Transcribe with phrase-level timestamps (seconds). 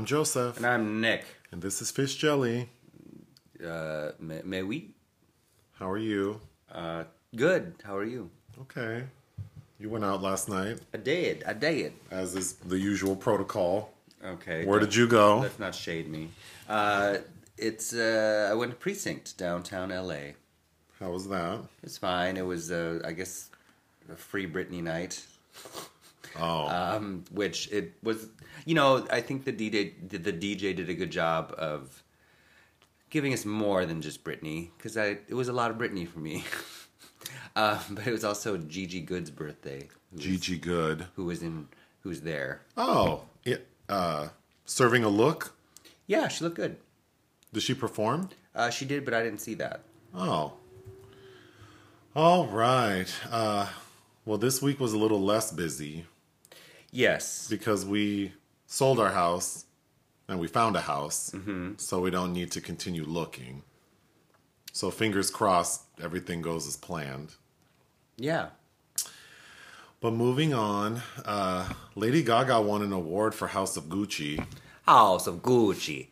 [0.00, 1.26] I'm Joseph, And I'm Nick.
[1.52, 2.70] and this is Fish Jelly.
[3.62, 4.94] Uh, may, may we?
[5.72, 6.40] How are you?
[6.72, 7.04] Uh,
[7.36, 7.74] good.
[7.84, 8.30] How are you?
[8.62, 9.04] Okay.
[9.78, 11.44] You went out last night, I did.
[11.46, 11.92] I did.
[12.10, 13.92] as is the usual protocol.
[14.24, 14.64] Okay.
[14.64, 15.40] Where did you go?
[15.40, 16.30] Let's not shade me.
[16.66, 17.18] Uh,
[17.58, 17.92] it's.
[17.92, 20.32] Uh, I went to Precinct downtown LA.
[20.98, 21.60] How was that?
[21.82, 22.38] It's fine.
[22.38, 22.72] It was.
[22.72, 23.50] Uh, I guess
[24.10, 25.22] a free Britney night.
[26.38, 28.28] Oh, Um, which it was.
[28.64, 32.02] You know, I think the DJ the DJ did a good job of
[33.10, 36.20] giving us more than just Britney because I it was a lot of Britney for
[36.20, 36.44] me.
[37.56, 39.88] uh, but it was also Gigi Goode's birthday.
[40.10, 41.06] who was- Gigi Goode.
[41.16, 41.66] who was in
[42.02, 42.62] who's there.
[42.76, 44.28] Oh, it, uh,
[44.64, 45.54] serving a look.
[46.06, 46.76] Yeah, she looked good.
[47.52, 48.28] Did she perform?
[48.54, 49.80] Uh, she did, but I didn't see that.
[50.14, 50.52] Oh.
[52.14, 53.12] All right.
[53.30, 53.68] Uh,
[54.24, 56.06] well, this week was a little less busy
[56.92, 57.46] Yes.
[57.48, 58.32] because we
[58.66, 59.64] sold our house
[60.28, 61.34] and we found a house,
[61.76, 63.62] so we don't need to continue looking.
[64.72, 67.34] So fingers crossed, everything goes as planned.
[68.16, 68.50] Yeah.
[70.00, 74.44] But moving on, uh, Lady Gaga won an award for House of Gucci,
[74.86, 76.08] House of Gucci.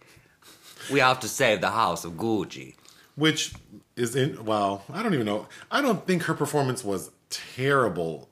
[0.93, 2.75] We have to save the House of Gucci.
[3.15, 3.53] which
[3.97, 4.45] is in.
[4.45, 5.47] Well, I don't even know.
[5.71, 8.29] I don't think her performance was terrible.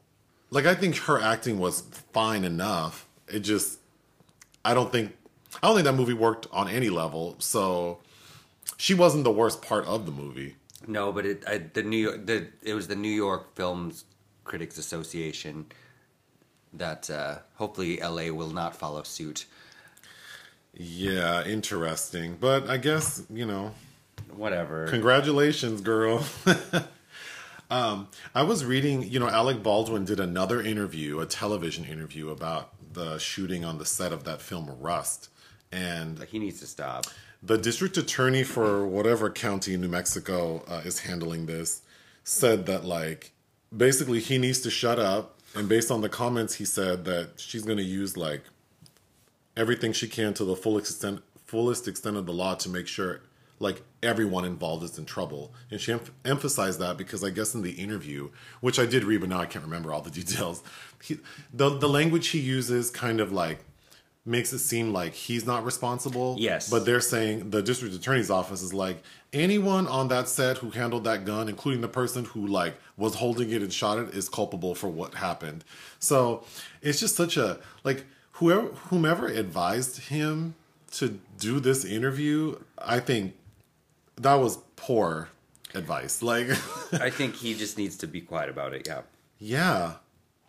[0.50, 3.06] Like I think her acting was fine enough.
[3.28, 3.78] It just,
[4.64, 5.16] I don't think,
[5.62, 7.36] I don't think that movie worked on any level.
[7.38, 7.98] So
[8.76, 10.56] she wasn't the worst part of the movie.
[10.86, 14.04] No, but it I, the New York the it was the New York Films
[14.44, 15.66] Critics Association
[16.74, 19.46] that uh, hopefully LA will not follow suit.
[20.74, 22.36] Yeah, interesting.
[22.38, 23.72] But I guess you know,
[24.34, 24.86] Whatever.
[24.88, 26.24] Congratulations, girl.
[27.70, 32.72] um, I was reading, you know, Alec Baldwin did another interview, a television interview about
[32.92, 35.28] the shooting on the set of that film Rust.
[35.72, 37.06] And he needs to stop.
[37.42, 41.82] the district attorney for whatever county in New Mexico uh, is handling this
[42.24, 43.32] said that, like,
[43.76, 45.38] basically he needs to shut up.
[45.54, 48.42] And based on the comments, he said that she's going to use, like,
[49.56, 53.22] everything she can to the full extent, fullest extent of the law to make sure
[53.58, 55.52] like everyone involved is in trouble.
[55.70, 58.30] And she em- emphasized that because I guess in the interview,
[58.60, 60.62] which I did read, but now I can't remember all the details.
[61.02, 61.18] He,
[61.52, 63.64] the the language he uses kind of like
[64.26, 66.36] makes it seem like he's not responsible.
[66.38, 66.68] Yes.
[66.68, 69.02] But they're saying the district attorney's office is like
[69.32, 73.50] anyone on that set who handled that gun, including the person who like was holding
[73.50, 75.64] it and shot it, is culpable for what happened.
[76.00, 76.44] So
[76.82, 80.56] it's just such a like whoever whomever advised him
[80.92, 83.34] to do this interview, I think
[84.16, 85.28] that was poor
[85.74, 86.22] advice.
[86.22, 86.48] Like
[86.92, 88.86] I think he just needs to be quiet about it.
[88.86, 89.02] Yeah.
[89.38, 89.92] yeah,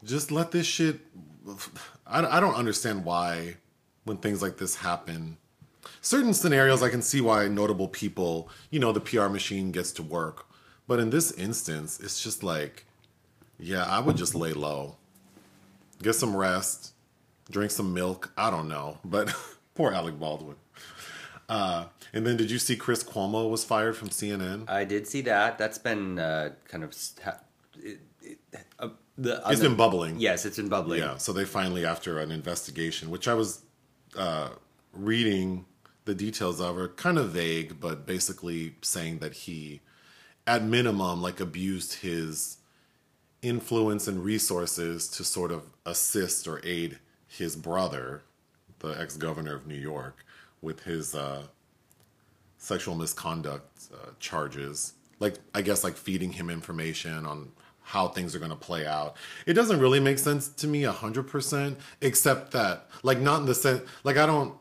[0.04, 1.00] just let this shit.
[2.06, 3.58] I, I don't understand why
[4.04, 5.38] when things like this happen.
[6.02, 10.04] Certain scenarios, I can see why notable people, you know, the PR machine gets to
[10.04, 10.46] work.
[10.88, 12.86] But in this instance, it's just like,
[13.60, 14.96] yeah, I would just lay low,
[16.02, 16.94] get some rest,
[17.50, 18.32] drink some milk.
[18.38, 19.34] I don't know, but
[19.76, 20.56] poor Alec Baldwin.
[21.50, 24.70] Uh, and then, did you see Chris Cuomo was fired from CNN?
[24.70, 25.58] I did see that.
[25.58, 26.96] That's been uh, kind of
[27.84, 28.40] it, it,
[28.80, 29.42] uh, the.
[29.48, 30.20] It's been bubbling.
[30.20, 31.00] Yes, it's been bubbling.
[31.00, 33.62] Yeah, so they finally, after an investigation, which I was
[34.18, 34.50] uh,
[34.94, 35.66] reading
[36.06, 39.82] the details of, are kind of vague, but basically saying that he,
[40.48, 42.58] at minimum, like abused his
[43.42, 46.98] influence and resources to sort of assist or aid
[47.28, 48.24] his brother,
[48.80, 50.26] the ex governor of New York,
[50.62, 51.44] with his uh,
[52.68, 54.94] sexual misconduct uh, charges.
[55.20, 57.52] Like, I guess, like feeding him information on
[57.82, 59.16] how things are going to play out.
[59.46, 63.82] It doesn't really make sense to me 100%, except that, like, not in the sense,
[64.04, 64.56] like, I don't,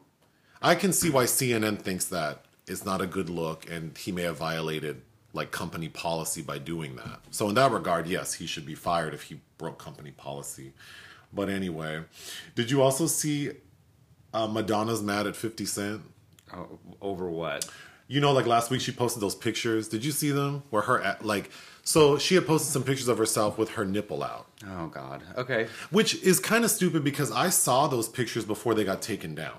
[0.62, 4.22] I can see why CNN thinks that it's not a good look and he may
[4.22, 5.02] have violated,
[5.32, 7.18] like, company policy by doing that.
[7.32, 10.72] So, in that regard, yes, he should be fired if he broke company policy.
[11.32, 12.04] But anyway,
[12.54, 13.50] did you also see
[14.32, 16.02] uh, Madonna's mad at 50 Cent?
[16.54, 17.68] Oh, over what?
[18.08, 19.88] You know, like last week she posted those pictures.
[19.88, 20.62] Did you see them?
[20.70, 21.50] Where her at, like,
[21.82, 25.22] so she had posted some pictures of herself with her nipple out, Oh God.
[25.36, 25.66] Okay.
[25.90, 29.56] which is kind of stupid because I saw those pictures before they got taken down.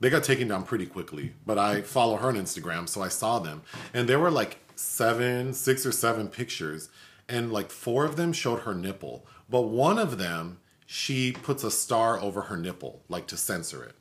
[0.00, 3.40] They got taken down pretty quickly, but I follow her on Instagram, so I saw
[3.40, 3.62] them,
[3.92, 6.88] and there were like seven, six or seven pictures,
[7.28, 11.70] and like four of them showed her nipple, but one of them she puts a
[11.70, 13.96] star over her nipple, like to censor it,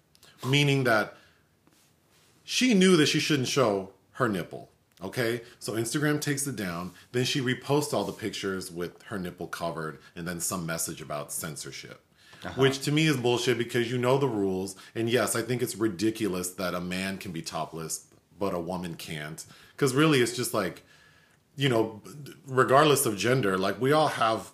[0.48, 1.16] meaning that
[2.50, 4.70] she knew that she shouldn't show her nipple.
[5.04, 6.94] Okay, so Instagram takes it down.
[7.12, 11.32] Then she reposts all the pictures with her nipple covered and then some message about
[11.34, 12.02] censorship.
[12.44, 12.62] Uh-huh.
[12.62, 14.76] which to me is bullshit because you know the rules.
[14.94, 18.06] And yes, I think it's ridiculous that a man can be topless
[18.40, 19.44] but a woman can't.
[19.76, 20.84] Because really, it's just like,
[21.56, 22.02] you know,
[22.46, 24.52] regardless of gender, like we all have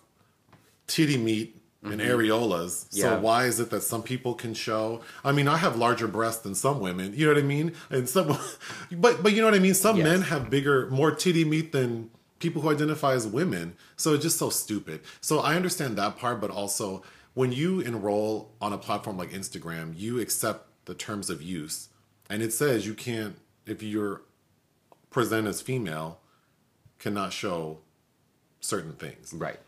[0.86, 2.10] titty meat and mm-hmm.
[2.10, 2.86] areolas.
[2.90, 3.02] Yeah.
[3.02, 5.02] So why is it that some people can show?
[5.24, 7.12] I mean, I have larger breasts than some women.
[7.14, 7.72] You know what I mean?
[7.90, 8.36] And some,
[8.92, 9.74] but but you know what I mean.
[9.74, 10.04] Some Yes.
[10.04, 13.76] men have bigger, more titty meat than people who identify as women.
[13.96, 15.00] So it's just so stupid.
[15.20, 17.02] So I understand that part, but also
[17.34, 21.88] when you enroll on a platform like Instagram, you accept the terms of use,
[22.28, 24.22] and it says you can't if you're
[25.10, 26.20] present as female,
[26.98, 27.78] cannot show
[28.60, 29.32] certain things.
[29.32, 29.58] Right.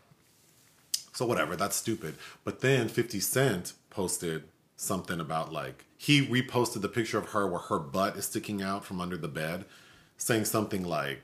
[1.17, 2.13] So whatever, that's stupid.
[2.43, 4.43] But then 50 Cent posted
[4.75, 8.85] something about like he reposted the picture of her where her butt is sticking out
[8.85, 9.65] from under the bed,
[10.17, 11.23] saying something like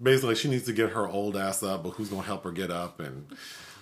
[0.00, 2.70] basically she needs to get her old ass up, but who's gonna help her get
[2.70, 3.00] up?
[3.00, 3.26] And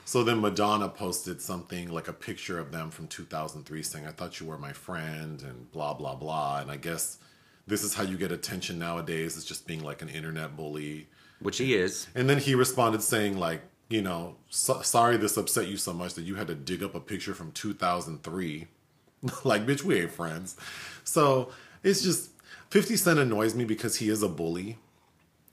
[0.06, 4.40] so then Madonna posted something like a picture of them from 2003 saying, I thought
[4.40, 6.60] you were my friend and blah blah blah.
[6.60, 7.18] And I guess
[7.66, 11.08] this is how you get attention nowadays, is just being like an internet bully.
[11.40, 12.06] Which he is.
[12.14, 16.14] And then he responded saying, like, you know, so, sorry this upset you so much
[16.14, 18.66] that you had to dig up a picture from 2003.
[19.44, 20.56] like, bitch, we ain't friends.
[21.04, 21.50] So
[21.82, 22.30] it's just
[22.70, 24.78] 50 Cent annoys me because he is a bully.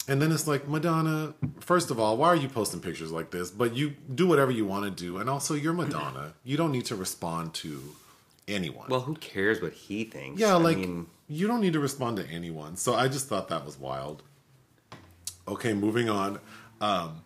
[0.07, 3.49] And then it's like, Madonna, first of all, why are you posting pictures like this?
[3.49, 5.17] But you do whatever you want to do.
[5.17, 6.33] And also, you're Madonna.
[6.43, 7.81] You don't need to respond to
[8.47, 8.87] anyone.
[8.89, 10.39] Well, who cares what he thinks?
[10.39, 12.75] Yeah, I like mean, you don't need to respond to anyone.
[12.75, 14.21] So I just thought that was wild.
[15.47, 16.39] Okay, moving on.
[16.81, 17.21] Um,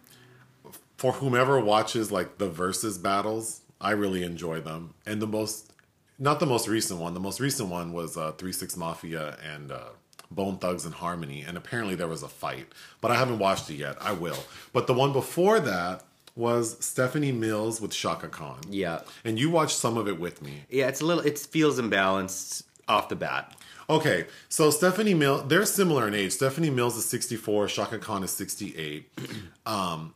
[1.00, 4.94] for whomever watches like the versus battles, I really enjoy them.
[5.06, 5.72] And the most,
[6.18, 7.14] not the most recent one.
[7.14, 9.90] The most recent one was uh, Three Six Mafia and uh,
[10.30, 11.44] Bone Thugs and Harmony.
[11.48, 12.68] And apparently there was a fight,
[13.00, 13.96] but I haven't watched it yet.
[14.02, 14.38] I will.
[14.74, 16.04] But the one before that
[16.36, 18.60] was Stephanie Mills with Chaka Khan.
[18.70, 20.64] yeah, And you watched some of it with me.
[20.70, 20.88] yeah.
[20.88, 21.26] It's a little.
[21.26, 23.56] It feels imbalanced off the bat.
[23.90, 26.32] Okay, so Stephanie Mills, they're similar in age.
[26.34, 29.10] Stephanie Mills is 64, Chaka Khan is 68.
[29.66, 30.14] Um,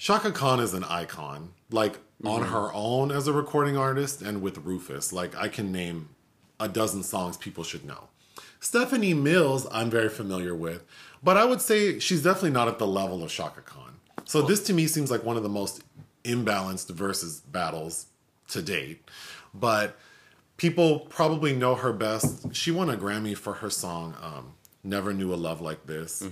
[0.00, 4.56] Chaka Khan is an icon, like on her own as a recording artist and with
[4.64, 5.12] Rufus.
[5.12, 6.08] Like, I can name
[6.58, 8.08] a dozen songs people should know.
[8.60, 10.84] Stephanie Mills, I'm very familiar with,
[11.22, 14.00] but I would say she's definitely not at the level of Chaka Khan.
[14.24, 15.82] So, this to me seems like one of the most
[16.24, 18.06] imbalanced versus battles
[18.48, 19.06] to date.
[19.52, 19.98] But
[20.56, 22.54] people probably know her best.
[22.54, 26.22] She won a Grammy for her song um, "Never Knew a Love Like This,"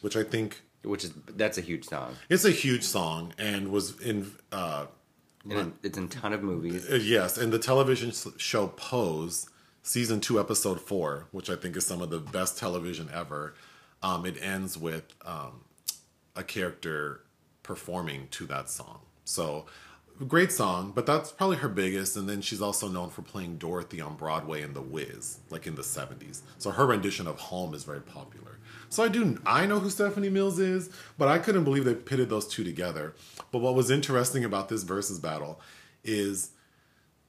[0.00, 2.16] which I think Which is that's a huge song.
[2.28, 4.32] it's a huge song and was in.
[4.52, 4.86] Uh,
[5.48, 6.88] And it- it's in a ton of movies.
[6.90, 9.46] uh, yes, in the television show Pose,
[9.82, 13.54] season two, episode four, which I think is some of the best television ever.
[14.02, 15.62] Um, it ends with um,
[16.36, 17.20] a character
[17.62, 19.00] performing to that song.
[19.24, 19.66] So
[20.28, 22.16] great song, but that's probably her biggest.
[22.16, 25.74] And then she's also known for playing Dorothy on Broadway in The Wiz, like in
[25.74, 26.40] the 70s.
[26.58, 28.43] So her rendition of Home is very popular.
[28.94, 30.88] So I do I know who Stephanie Mills is,
[31.18, 33.14] but I couldn't believe they pitted those two together.
[33.50, 35.60] But what was interesting about this versus battle
[36.04, 36.50] is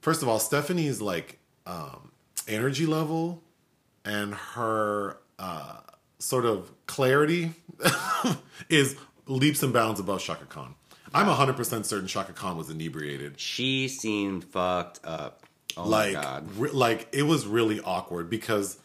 [0.00, 2.12] first of all, Stephanie's like um,
[2.46, 3.42] energy level
[4.04, 5.80] and her uh,
[6.20, 7.52] sort of clarity
[8.68, 10.74] is leaps and bounds above Chaka Khan.
[11.12, 13.40] I'm 100% certain Chaka Khan was inebriated.
[13.40, 15.42] She seemed fucked up.
[15.76, 16.56] Oh like, my god.
[16.56, 18.78] re- like it was really awkward because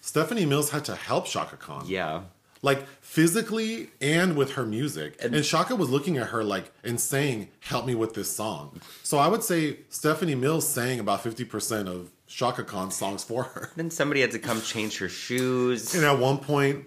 [0.00, 1.84] Stephanie Mills had to help Chaka Khan.
[1.86, 2.22] Yeah.
[2.60, 5.16] Like physically and with her music.
[5.22, 8.80] And, Chaka was looking at her like and saying, Help me with this song.
[9.02, 13.70] So I would say Stephanie Mills sang about 50% of Chaka Khan's songs for her.
[13.76, 15.94] Then somebody had to come change her shoes.
[15.94, 16.86] And at one point,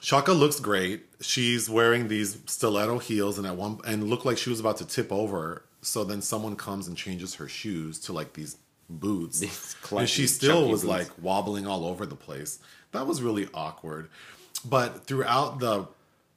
[0.00, 1.06] Chaka looks great.
[1.20, 4.86] She's wearing these stiletto heels and at one and looked like she was about to
[4.86, 5.64] tip over.
[5.82, 8.56] So then someone comes and changes her shoes to like these
[8.90, 9.40] boots.
[10.02, 10.88] And she still was boots.
[10.90, 12.58] like wobbling all over the place.
[12.92, 14.08] That was really awkward.
[14.64, 15.88] But throughout the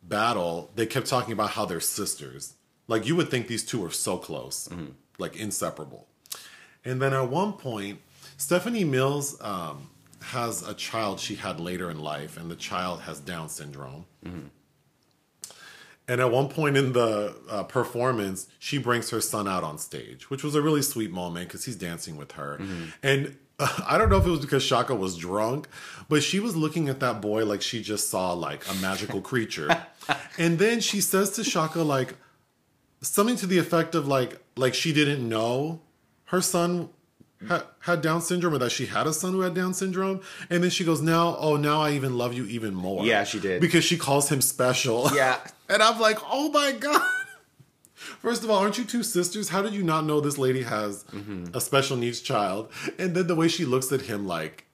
[0.01, 2.53] battle, they kept talking about how they're sisters.
[2.87, 4.69] Like you would think these two are so close,
[5.17, 6.07] like inseparable.
[6.85, 7.99] And then at one point,
[8.37, 9.89] Stephanie Mills um,
[10.21, 14.05] has a child she had later in life, and the child has Down syndrome.
[16.07, 20.29] And at one point in the uh, performance, she brings her son out on stage,
[20.29, 22.59] which was a really sweet moment because he's dancing with her.
[23.01, 25.67] And uh, I don't know if it was because Chaka was drunk,
[26.09, 29.69] but she was looking at that boy like she just saw like a magical creature.
[30.37, 32.15] and then she says to Chaka like
[33.01, 35.81] something to the effect of like like she didn't know
[36.25, 36.89] her son
[37.47, 40.21] ha- had Down syndrome or that she had a son who had Down syndrome.
[40.49, 43.39] And then she goes, "Now, oh, now I even love you even more." Yeah, she
[43.39, 43.61] did.
[43.61, 45.09] because she calls him special.
[45.15, 45.39] Yeah.
[45.73, 47.01] and I'm like, "Oh my god."
[47.95, 49.49] First of all, aren't you two sisters?
[49.49, 51.55] How did you not know this lady has Mm-hmm.
[51.55, 52.69] a special needs child?
[52.99, 54.65] And then the way she looks at him like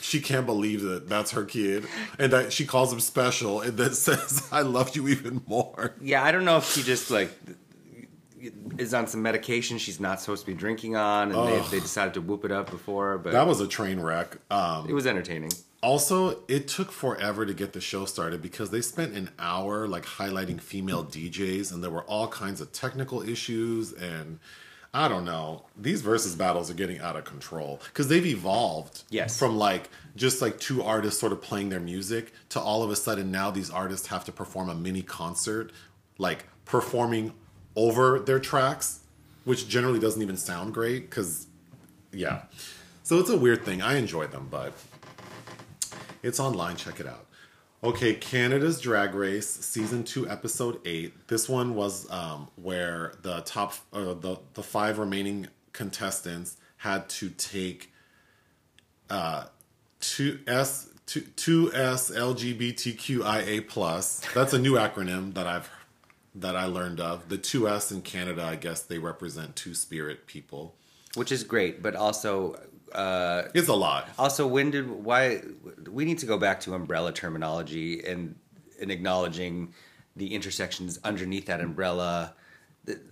[0.00, 1.84] she can't believe that that's her kid
[2.18, 5.94] and that she calls him special and then says, I love you even more.
[6.00, 7.30] Yeah, I don't know if she just like
[8.78, 12.14] is on some medication she's not supposed to be drinking on, and they, they decided
[12.14, 14.38] to whoop it up before, but That was a train wreck.
[14.50, 15.52] Um, it was entertaining.
[15.82, 20.04] Also, it took forever to get the show started because they spent an hour like
[20.04, 23.92] highlighting female DJs, and there were all kinds of technical issues.
[23.92, 24.38] And
[24.94, 29.02] I don't know, these versus battles are getting out of control because they've evolved.
[29.10, 29.36] Yes.
[29.38, 32.96] from like just like two artists sort of playing their music to all of a
[32.96, 35.72] sudden now these artists have to perform a mini concert,
[36.18, 37.32] like performing
[37.74, 39.00] over their tracks,
[39.44, 41.46] which generally doesn't even sound great because,
[42.12, 42.42] yeah.
[43.02, 43.82] So it's a weird thing.
[43.82, 44.74] I enjoy them, but
[46.22, 46.76] it's online.
[46.76, 47.26] Check it out.
[47.84, 51.26] Okay, Canada's Drag Race season two, episode eight.
[51.26, 57.30] This one was um, where the top, uh, the the five remaining contestants had to
[57.30, 57.90] take
[59.10, 59.46] uh,
[60.00, 64.20] two S two two S LGBTQIA plus.
[64.32, 65.68] That's a new acronym that I've
[66.36, 67.28] that I learned of.
[67.28, 70.76] The two S in Canada, I guess they represent two spirit people.
[71.14, 72.58] which is great, but also
[72.94, 74.08] uh, It's a lot.
[74.18, 75.42] also when did why
[75.90, 78.36] we need to go back to umbrella terminology and
[78.80, 79.72] and acknowledging
[80.16, 82.34] the intersections underneath that umbrella.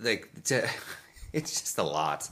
[0.01, 0.69] Like to,
[1.33, 2.29] it's just a lot.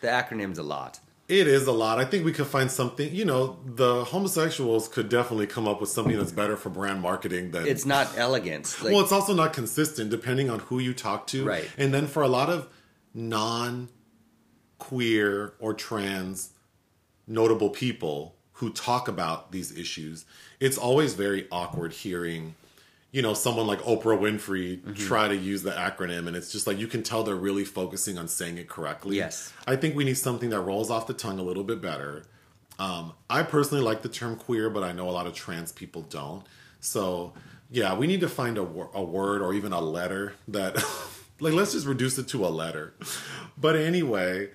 [0.00, 1.00] The acronym's a lot.
[1.28, 2.00] It is a lot.
[2.00, 3.14] I think we could find something.
[3.14, 7.52] You know, the homosexuals could definitely come up with something that's better for brand marketing
[7.52, 7.68] than.
[7.68, 8.76] It's not elegant.
[8.82, 11.44] Like, well, it's also not consistent depending on who you talk to.
[11.44, 11.70] Right.
[11.78, 12.68] And then for a lot of
[13.14, 13.90] non
[14.78, 16.50] queer or trans
[17.30, 20.26] notable people who talk about these issues,
[20.58, 22.54] it's always very awkward hearing,
[23.12, 24.92] you know, someone like Oprah Winfrey Mm-hmm.
[24.94, 26.26] try to use the acronym.
[26.26, 29.16] And it's just like you can tell they're really focusing on saying it correctly.
[29.16, 29.52] Yes.
[29.66, 32.24] I think we need something that rolls off the tongue a little bit better.
[32.78, 36.02] Um, I personally like the term queer, but I know a lot of trans people
[36.02, 36.44] don't.
[36.80, 37.32] So,
[37.70, 40.76] yeah, we need to find a, wor- a word or even a letter that,
[41.40, 42.94] like, let's just reduce it to a letter.
[43.58, 44.48] But anyway,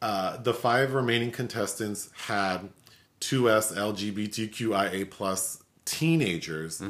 [0.00, 2.68] uh, the five remaining contestants had
[3.20, 6.82] 2S LGBTQIA plus teenagers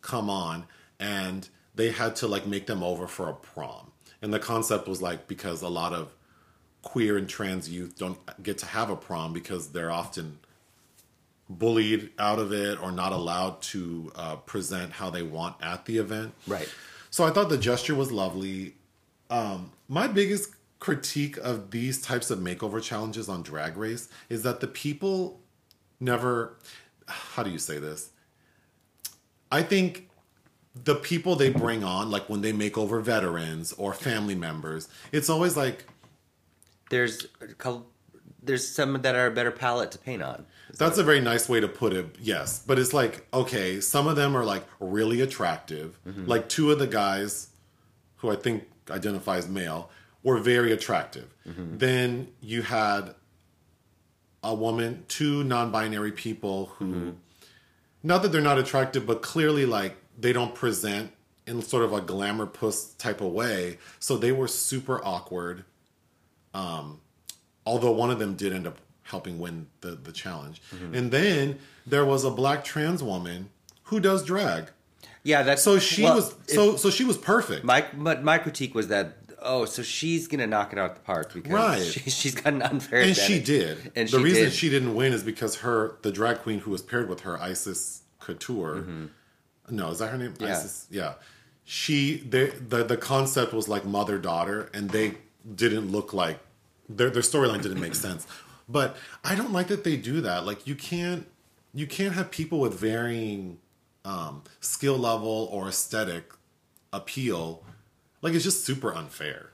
[0.00, 0.64] come on,
[1.00, 3.90] and they had to like make them over for a prom.
[4.22, 6.14] And the concept was like because a lot of
[6.82, 10.38] queer and trans youth don't get to have a prom because they're often
[11.48, 15.98] bullied out of it or not allowed to uh, present how they want at the
[15.98, 16.32] event.
[16.46, 16.68] Right.
[17.10, 18.74] So I thought the gesture was lovely.
[19.30, 24.60] Um, my biggest critique of these types of makeover challenges on Drag Race is that
[24.60, 25.40] the people
[26.00, 26.58] never.
[27.06, 28.10] How do you say this?
[29.50, 30.08] I think
[30.74, 35.30] the people they bring on, like when they make over veterans or family members, it's
[35.30, 35.86] always like
[36.90, 37.86] there's a couple,
[38.42, 40.44] there's some that are a better palette to paint on.
[40.76, 42.16] That's a very nice way to put it.
[42.20, 45.98] Yes, but it's like okay, some of them are like really attractive.
[46.06, 46.26] Mm-hmm.
[46.26, 47.50] Like two of the guys,
[48.16, 49.90] who I think identify as male,
[50.24, 51.28] were very attractive.
[51.46, 53.14] Then you had
[54.42, 57.14] a woman, two non-binary people who,
[58.02, 61.12] not that they're not attractive, but clearly like they don't present
[61.46, 63.78] in sort of a glamour puss type of way.
[64.00, 65.64] So they were super awkward
[66.54, 67.00] um,
[67.66, 70.62] although one of them did end up helping win the, the challenge.
[70.74, 70.94] Mm-hmm.
[70.94, 73.50] And then there was a black trans woman
[73.84, 74.70] who does drag.
[75.24, 77.64] Yeah, that's So she well, was it- so so she was perfect.
[77.64, 81.02] my but my critique was that oh, so she's gonna knock it out of the
[81.02, 81.82] park because Right.
[81.82, 83.92] she, she's got an unfair and she did.
[83.94, 84.52] and the she reason did.
[84.52, 88.00] she didn't win is because her the drag queen who was paired with her, Icesis
[88.20, 88.84] Couture.
[89.70, 90.32] No, is that her name?
[90.32, 90.44] Mm-hmm.
[90.44, 90.50] Yeah.
[90.56, 90.86] Icesis.
[90.90, 91.12] Yeah.
[91.64, 95.14] She they, the the concept was like mother daughter, and they
[95.54, 96.38] didn't look like
[96.88, 98.26] their their storyline didn't make sense.
[98.68, 100.44] But I don't like that they do that.
[100.44, 101.26] Like you can't
[101.72, 103.58] you can't have people with varying
[104.04, 106.32] um, skill level or aesthetic
[106.92, 107.62] appeal.
[108.24, 109.50] Like it's just super unfair.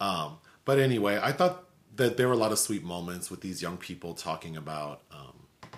[0.00, 1.64] Um, but anyway, I thought
[1.96, 5.70] that there were a lot of sweet moments with these young people talking about um,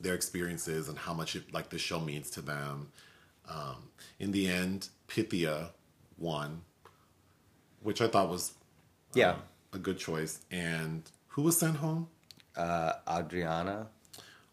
[0.00, 2.90] their experiences and how much it, like the show means to them.
[3.48, 5.70] Um, in the end, Pythia
[6.18, 6.62] won,
[7.80, 8.54] which I thought was
[9.14, 9.36] yeah,
[9.72, 10.40] a good choice.
[10.50, 12.08] And who was sent home?
[12.56, 13.88] uh, Adriana.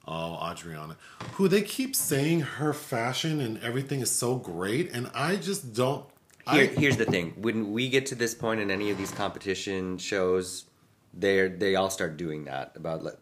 [0.05, 0.97] Oh, Adriana,
[1.33, 6.05] who they keep saying her fashion and everything is so great, and I just don't.
[6.51, 9.12] Here, I, here's the thing: when we get to this point in any of these
[9.12, 10.65] competition shows,
[11.13, 13.17] they they all start doing that about like,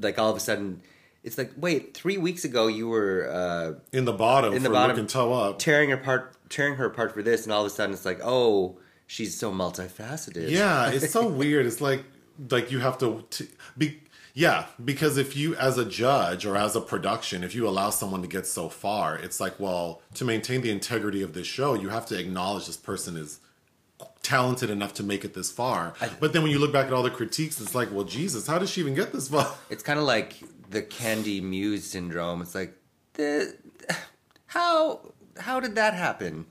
[0.00, 0.82] like all of a sudden,
[1.24, 4.74] It's like, wait, three weeks ago you were uh, In the bottom In the for
[4.74, 4.96] bottom.
[4.96, 5.58] looking toe up.
[5.58, 8.20] tearing her apart, tearing her apart for this, and all of a sudden it's like,
[8.22, 10.50] oh, she's so multifaceted.
[10.50, 11.66] Yeah, it's so weird.
[11.66, 12.04] It's like
[12.50, 13.48] like you have to t-
[13.78, 14.00] be
[14.36, 18.20] yeah, because if you as a judge or as a production, if you allow someone
[18.20, 21.88] to get so far, it's like, well, to maintain the integrity of this show, you
[21.88, 23.40] have to acknowledge this person is
[24.22, 25.94] talented enough to make it this far.
[26.20, 28.58] but then when you look back at all the critiques, it's like, well, Jesus, how
[28.58, 29.54] did she even get this far?
[29.70, 30.34] It's kind of like
[30.68, 32.42] the Kandy Muse syndrome.
[32.42, 32.74] It's like,
[33.14, 33.56] the,
[34.48, 36.44] how how did that happen?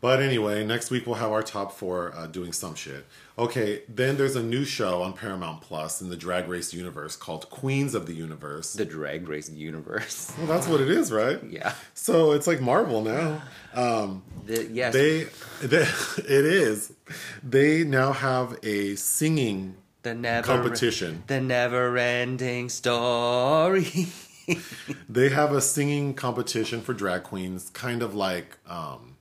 [0.00, 3.06] But anyway, next week we'll have our top four uh, doing some shit.
[3.38, 7.48] Okay, then there's a new show on Paramount Plus in the Drag Race universe called
[7.48, 8.74] Queens of the Universe.
[8.74, 10.30] The Drag Race universe.
[10.36, 11.42] Well, that's what it is, right?
[11.48, 11.72] Yeah.
[11.94, 13.42] So it's like Marvel now.
[14.44, 14.92] The, yes.
[14.92, 15.24] They,
[15.62, 15.82] they,
[16.18, 16.92] it is.
[17.42, 21.22] They now have a singing the never competition.
[21.26, 23.86] The never-ending story.
[25.08, 28.58] They have a singing competition for drag queens, kind of like.
[28.66, 29.11] um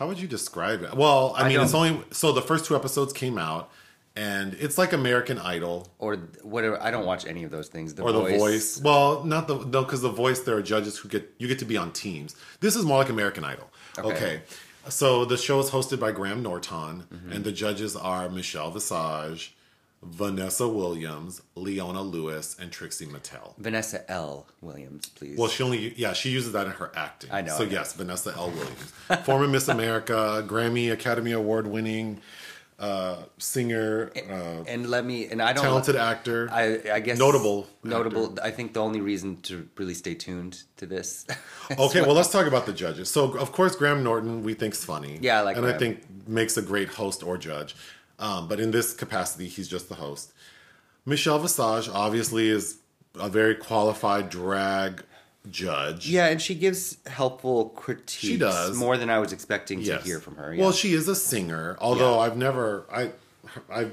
[0.00, 0.94] How would you describe it?
[0.94, 3.70] Well, I, I mean, it's only so the first two episodes came out,
[4.16, 6.82] and it's like American Idol or whatever.
[6.82, 7.92] I don't watch any of those things.
[7.94, 8.32] The or voice.
[8.32, 8.80] The Voice.
[8.80, 11.66] Well, not the no, because the Voice there are judges who get you get to
[11.66, 12.34] be on teams.
[12.60, 13.70] This is more like American Idol.
[13.98, 14.08] Okay.
[14.16, 14.40] Okay.
[14.88, 17.32] So the show is hosted by Graham Norton, Mm-hmm.
[17.32, 19.54] and the judges are Michelle Visage,
[20.02, 23.54] Vanessa Williams, Leona Lewis, and Trixie Mattel.
[23.58, 24.46] Vanessa L.
[24.62, 25.38] Williams, please.
[25.38, 27.30] Well, she only yeah she uses that in her acting.
[27.32, 27.72] I know, So I know.
[27.72, 28.50] yes, Vanessa L.
[28.50, 28.92] Williams,
[29.24, 32.20] former Miss America, Grammy Academy Award winning
[32.78, 35.26] uh, singer, uh, and let me.
[35.26, 35.62] And I don't.
[35.62, 36.48] talented actor.
[36.50, 38.38] I, I guess Notable Notable.
[38.42, 41.26] I think the only reason to really stay tuned to this.
[41.78, 43.08] Okay, well, let's talk about the judges.
[43.08, 45.18] So, of course, Graham Norton we think's funny.
[45.20, 47.76] Yeah, I like and I think makes a great host or judge.
[48.20, 50.32] Um, but in this capacity, he's just the host.
[51.06, 52.78] Michelle Visage obviously is
[53.18, 55.02] a very qualified drag
[55.50, 56.06] judge.
[56.08, 58.12] yeah, and she gives helpful critiques.
[58.12, 58.76] She does.
[58.76, 60.54] more than I was expecting to hear from her.
[60.56, 62.20] Well, she is a singer, although Yeah.
[62.26, 63.12] I've never I
[63.72, 63.88] I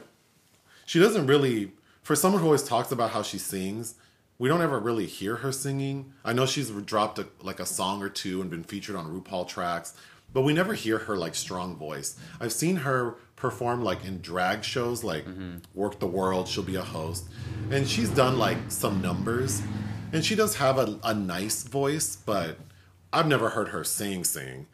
[0.86, 1.72] she doesn't really
[2.04, 3.96] for someone who always talks about how she sings,
[4.38, 6.12] we don't ever really hear her singing.
[6.26, 9.48] I know she's dropped a, like a song or two and been featured on RuPaul
[9.48, 9.94] tracks,
[10.34, 12.20] but we never hear her like strong voice.
[12.42, 15.26] I've seen her perform like in drag shows like
[15.78, 17.26] Werq the World, she'll be a host.
[17.72, 19.62] And she's done like some numbers.
[20.12, 22.58] And she does have a, a nice voice, but
[23.14, 24.68] I've never heard her sing sing.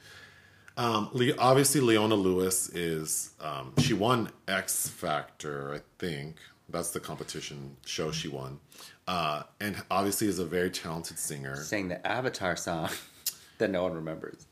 [0.77, 6.37] Um, Le- obviously, Leona Lewis is um, she won X Factor, I think.
[6.69, 8.59] That's the competition show she won,
[9.07, 11.55] uh, and obviously is a very talented singer.
[11.57, 12.89] sang the Avatar song
[13.59, 14.47] that no one remembers.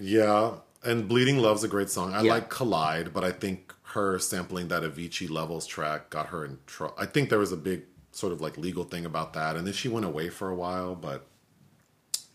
[0.00, 0.54] Yeah,
[0.84, 2.14] and Bleeding Love's a great song.
[2.14, 2.32] I Yeah.
[2.32, 6.94] like Collide, but I think her sampling that Avicii Levels track got her in trouble.
[6.98, 7.82] I think there was a big
[8.12, 10.94] sort of like legal thing about that, and then she went away for a while,
[10.94, 11.26] but.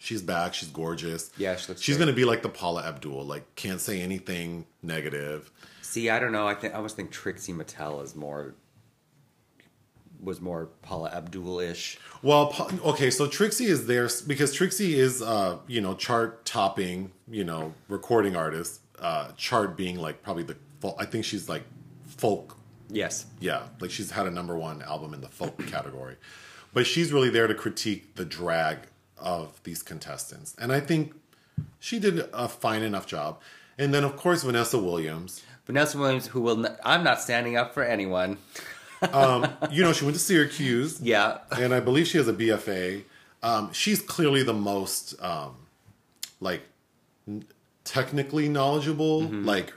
[0.03, 0.55] She's back.
[0.55, 1.29] She's gorgeous.
[1.37, 2.05] Yeah, she looks She's great.
[2.07, 3.23] gonna be like the Paula Abdul.
[3.23, 5.51] Like, can't say anything negative.
[5.83, 6.47] See, I don't know.
[6.47, 8.55] I think I always think Trixie Mattel is more
[10.21, 11.97] was more Paula Abdul ish.
[12.21, 12.55] Well,
[12.85, 17.73] okay, so Trixie is there because Trixie is, uh, you know, chart topping, you know,
[17.87, 18.81] recording artist.
[18.99, 20.55] Uh, chart being like probably the,
[20.99, 21.63] I think she's like
[22.05, 22.55] folk.
[22.89, 23.25] Yes.
[23.39, 26.17] Yeah, like she's had a number one album in the folk category,
[26.73, 28.77] but she's really there to critique the drag
[29.17, 31.13] of these contestants, and I think
[31.79, 33.39] she did a fine enough job.
[33.77, 37.73] And then of course Vanessa Williams, Vanessa Williams, who will n- I'm not standing up
[37.73, 38.37] for anyone.
[39.71, 40.99] you know, she went to Syracuse.
[41.01, 41.39] Yeah.
[41.51, 43.03] and I believe she has a BFA.
[43.43, 45.55] Um, she's clearly the most um,
[46.39, 46.61] like
[47.27, 47.45] n-
[47.83, 49.23] technically knowledgeable.
[49.23, 49.45] Mm-hmm.
[49.45, 49.73] Like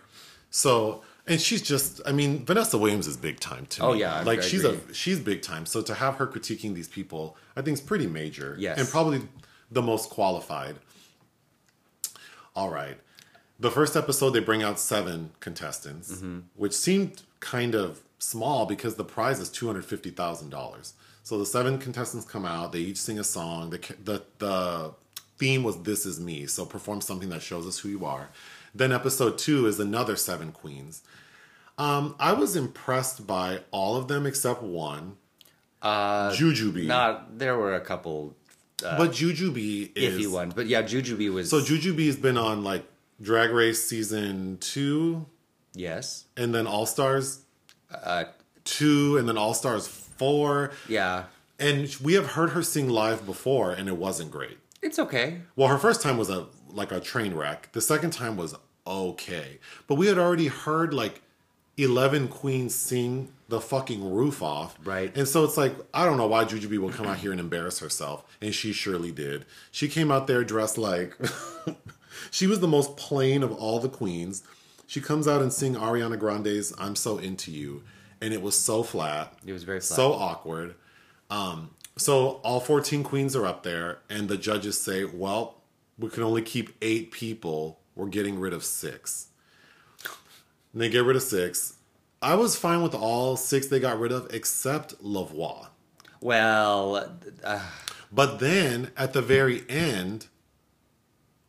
[0.50, 2.00] so, and she's just.
[2.06, 3.82] I mean, Vanessa Williams is big time too.
[3.82, 4.80] Oh, yeah, I- like I she's agree.
[4.90, 5.64] a she's big time.
[5.64, 8.54] So to have her critiquing these people, I think is pretty major.
[8.58, 8.78] Yes.
[8.78, 9.22] and probably
[9.70, 10.76] the most qualified.
[12.54, 12.98] All right.
[13.58, 16.40] The first episode, they bring out seven contestants, Mm-hmm.
[16.56, 20.94] which seemed kind of small because the prize is two hundred fifty thousand dollars.
[21.22, 22.72] So the seven contestants come out.
[22.72, 23.70] They each sing a song.
[23.70, 24.94] The, the the
[25.38, 28.30] theme was "This Is Me," so perform something that shows us who you are.
[28.74, 31.02] Then episode two is another seven queens.
[31.78, 35.16] Um, I was impressed by all of them except one,
[35.82, 36.86] Uh, Jujubee.
[36.86, 38.36] not there were a couple
[38.80, 42.84] but Jujubee is iffy ones, but yeah, Jujubee was So Jujubee's been on like
[43.20, 45.26] Drag Race season two,
[45.74, 46.24] yes.
[46.36, 47.40] and then All Stars
[48.02, 48.24] Uh,
[48.64, 50.70] two, and then All Stars four.
[50.88, 51.24] yeah,
[51.58, 54.58] And we have heard her sing live before, and it wasn't great.
[54.82, 55.40] it's okay.
[55.56, 57.70] Well, her first time was a like a train wreck.
[57.72, 58.54] The second time was
[58.86, 61.22] okay, but we had already heard like
[61.76, 64.76] 11 queens sing the fucking roof off.
[64.84, 65.14] Right.
[65.16, 67.78] And so it's like, I don't know why Jujubee will come out here and embarrass
[67.80, 68.24] herself.
[68.40, 69.44] And she surely did.
[69.70, 71.16] She came out there dressed like
[72.30, 74.42] she was the most plain of all the queens.
[74.86, 77.82] She comes out and sing Ariana Grande's I'm So Into You.
[78.20, 79.34] And it was so flat.
[79.44, 79.96] It was very flat.
[79.96, 80.74] So awkward.
[81.30, 85.60] Um, so all 14 queens are up there, and the judges say, well,
[85.98, 87.80] we can only keep eight people.
[87.94, 89.28] We're getting rid of six.
[90.72, 91.74] And they get rid of six.
[92.20, 95.68] I was fine with all six they got rid of, except Lavoie.
[96.20, 97.60] Well, uh,
[98.10, 100.28] But then at the very end,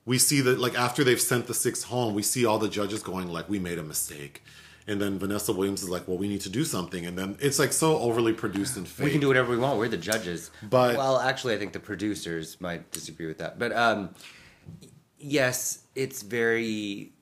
[0.06, 3.02] we see that like after they've sent the six home, we see all the judges
[3.04, 4.44] going like, "We made a mistake,"
[4.88, 7.58] and then Vanessa Williams is like, "Well, we need to do something," and then it's
[7.60, 9.06] like so overly produced and fake.
[9.06, 9.80] we can do whatever we want.
[9.80, 10.52] We're the judges.
[10.70, 13.58] But- well, actually, I think the producers might disagree with that.
[13.58, 14.10] But um,
[15.20, 17.14] yes, it's very,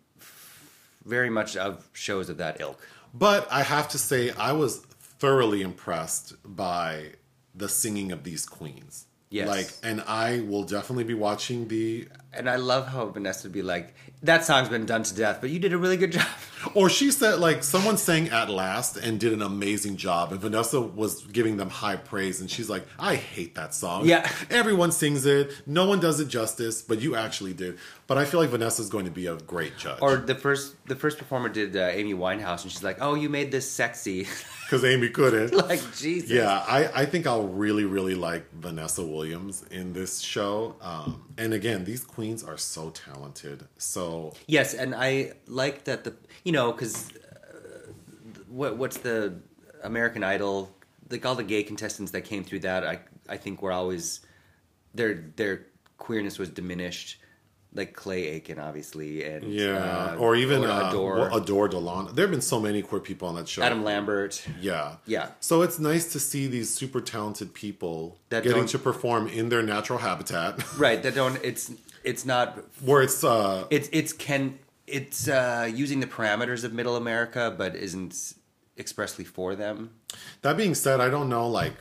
[1.05, 2.79] very much of shows of that ilk.
[3.13, 7.11] But I have to say, I was thoroughly impressed by
[7.55, 9.05] the singing of these queens.
[9.29, 9.47] Yes.
[9.47, 12.07] Like, and I will definitely be watching the.
[12.35, 15.49] And I love how Vanessa would be like, "That song's been done to death, but
[15.49, 16.27] you did a really good job."
[16.75, 20.31] Or she said, like, someone sang At Last and did an amazing job.
[20.31, 22.39] And Vanessa was giving them high praise.
[22.39, 24.07] And she's like, I hate that song.
[24.07, 24.29] Yeah.
[24.49, 25.51] Everyone sings it.
[25.65, 27.77] No one does it justice, but you actually did.
[28.07, 29.99] But I feel like Vanessa's going to be a great judge.
[30.01, 33.29] Or the first, the first performer did uh, Amy Winehouse, and she's like, "Oh, you
[33.29, 34.27] made this sexy."
[34.63, 35.53] Because Amy couldn't.
[35.67, 36.31] like Jesus.
[36.31, 40.75] Yeah, I, I think I'll really, really like Vanessa Williams in this show.
[40.81, 43.65] Um, and again, these queens are so talented.
[43.77, 47.91] So, Yes, and I like that the you know because uh,
[48.47, 49.35] what what's the
[49.83, 50.73] American Idol
[51.09, 54.21] like all the gay contestants that came through that I I think were always
[54.93, 57.19] their their queerness was diminished
[57.75, 60.13] like Clay Aiken obviously and yeah.
[60.13, 62.11] uh, or even uh, Adore well, Adore Delano.
[62.11, 63.63] There have been so many queer people on that show.
[63.63, 64.97] Adam Lambert Yeah.
[65.05, 65.29] Yeah.
[65.39, 69.63] So it's nice to see these super talented people That getting to perform in their
[69.63, 71.71] natural habitat right that don't it's
[72.03, 76.97] it's not where it's uh it's it's can it's uh, using the parameters of Middle
[76.97, 78.33] America but isn't
[78.77, 79.91] expressly for them
[80.41, 81.73] that being said, I don't know like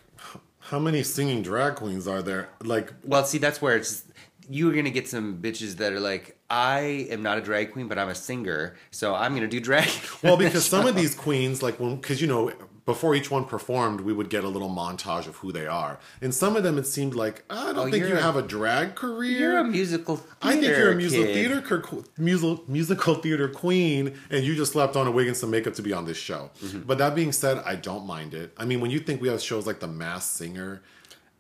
[0.59, 2.49] how many singing drag queens are there?
[2.63, 4.05] Like Well, see, that's where it's
[4.49, 7.99] you're gonna get some bitches that are like, I am not a drag queen, but
[7.99, 9.91] I'm a singer, so I'm gonna do drag.
[10.23, 12.53] well because some of these queens like when because you know
[12.85, 16.35] before each one performed we would get a little montage of who they are and
[16.35, 18.95] some of them it seemed like i don't Oh, think you a- have a drag
[18.97, 20.17] career You're a musical.
[20.17, 21.35] Theater I think you're a musical kid.
[21.35, 25.75] theater musical musical theater queen, and you just slapped on a wig and some makeup
[25.75, 26.51] to be on this show.
[26.63, 26.81] Mm-hmm.
[26.81, 28.53] But that being said, I don't mind it.
[28.59, 30.83] I mean, when you think we have shows like The Masked Singer,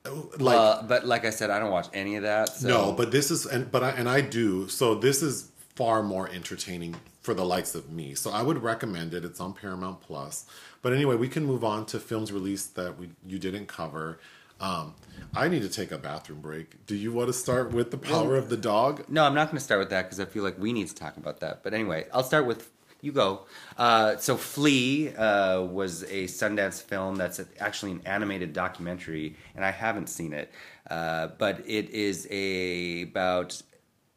[0.04, 2.48] like Well, but like I said, I don't watch any of that.
[2.50, 2.68] So.
[2.68, 4.68] no, but this is and but I and I do.
[4.68, 8.14] So this is far more entertaining for the likes of me.
[8.14, 9.24] So I would recommend it.
[9.24, 10.44] It's on Paramount Plus.
[10.82, 14.18] But anyway, we can move on to films released that we you didn't cover.
[14.60, 14.94] Um,
[15.34, 16.86] I need to take a bathroom break.
[16.86, 19.04] Do you want to start with the power of the dog?
[19.08, 20.94] No, I'm not going to start with that because I feel like we need to
[20.94, 21.64] talk about that.
[21.64, 22.70] But anyway, I'll start with
[23.02, 23.40] you go.
[23.76, 29.72] Uh, so Flee uh, was a Sundance film that's actually an animated documentary, and I
[29.72, 30.52] haven't seen it,
[30.88, 33.60] uh, but it is a about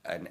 [0.05, 0.29] an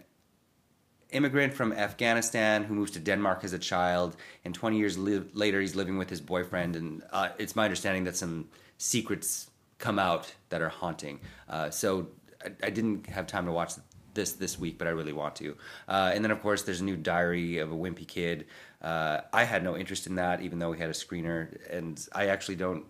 [1.15, 5.61] immigrant from Afghanistan who moves to Denmark as a child, and 20 years li- later
[5.61, 8.49] he's living with his boyfriend, and uh, it's my understanding that some
[8.79, 11.21] secrets come out that are haunting.
[11.49, 12.09] Uh, so
[12.45, 13.75] I, I didn't have time to watch
[14.15, 15.57] this this week, but I really want to.
[15.89, 18.47] Uh, and then of course there's a new Diary of a Wimpy Kid.
[18.81, 22.29] Uh, I had no interest in that, even though we had a screener, and I
[22.29, 22.85] actually don't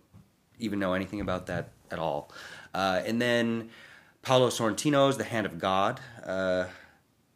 [0.59, 2.31] even know anything about that at all.
[2.75, 3.71] Uh, and then
[4.23, 6.01] Paolo Sorrentino's The Hand of God.
[6.25, 6.67] Uh,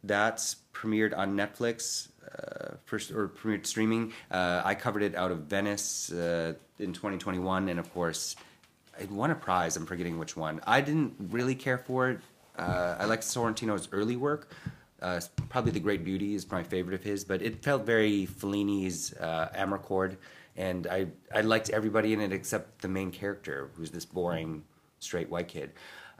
[0.03, 2.09] that's premiered on Netflix.
[2.37, 4.13] Uh, first or premiered streaming.
[4.29, 8.35] Uh, I covered it out of Venice uh, in 2021, and of course,
[8.99, 9.75] it won a prize.
[9.75, 10.61] I'm forgetting which one.
[10.67, 12.19] I didn't really care for it.
[12.57, 14.51] Uh, I liked Sorrentino's early work.
[15.01, 19.13] Uh, probably The Great Beauty is my favorite of his, but it felt very Fellini's
[19.13, 20.17] uh, Amarcord,
[20.57, 24.63] and I I liked everybody in it except the main character, who's this boring
[24.99, 25.71] straight white kid.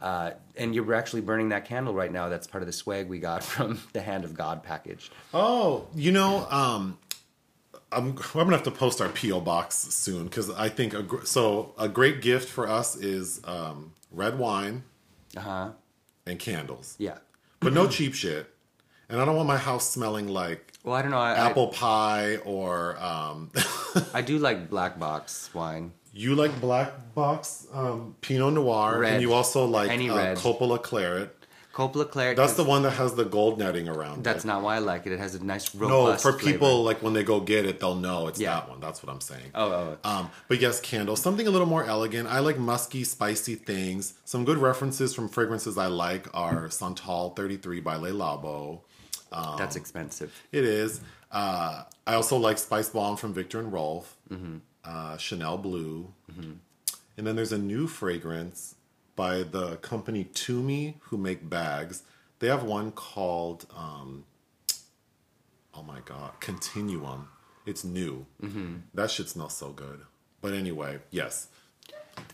[0.02, 2.30] Uh, and you're actually burning that candle right now.
[2.30, 5.12] That's part of the swag we got from the Hand of God package.
[5.34, 6.98] Oh, you know, um,
[7.92, 11.24] I'm, I'm gonna have to post our PO box soon because I think a, gr-
[11.26, 11.74] so.
[11.78, 14.84] A great gift for us is um, red wine
[15.36, 15.70] Uh huh.
[16.26, 17.18] and candles, Yeah.
[17.60, 18.54] but no cheap shit.
[19.10, 21.18] And I don't want my house smelling like Well, I don't know.
[21.18, 25.94] I, apple pie or um, I, I do like black box wine.
[26.14, 29.14] You like black box um, Pinot Noir, Red.
[29.14, 30.38] and you also like Any uh, red.
[30.38, 31.36] Coppola Claret.
[31.74, 32.36] Coppola Claret.
[32.36, 34.24] That's the one that has the gold netting around.
[34.24, 34.48] That's it.
[34.48, 35.14] not why I like it.
[35.14, 36.24] It has a nice no robust.
[36.24, 36.52] for flavor.
[36.52, 38.56] people like when they go get it, they'll know it's Yeah.
[38.56, 38.80] that one.
[38.82, 39.52] That's what I'm saying.
[39.56, 39.72] Oh,
[40.04, 40.10] oh.
[40.10, 42.28] Um, but yes, candles, something a little more elegant.
[42.28, 44.16] I like musky, spicy things.
[44.26, 48.82] Some good references from fragrances I like are Santal 33 by Le Labo.
[49.32, 50.34] Um, That's expensive.
[50.52, 51.00] It is.
[51.32, 54.58] Uh, I also like Spice Bomb from Viktor and Rolf, Mm-hmm.
[54.84, 56.14] Uh, Chanel Blue.
[57.18, 58.76] And then there's a new fragrance
[59.16, 62.04] by the company Tumi who make bags.
[62.40, 64.24] They have one called, um,
[65.74, 67.28] oh my God, Continuum.
[67.66, 68.26] It's new.
[68.42, 68.76] Mm-hmm.
[68.94, 70.00] That shit smells so good.
[70.42, 71.50] But anyway, yes.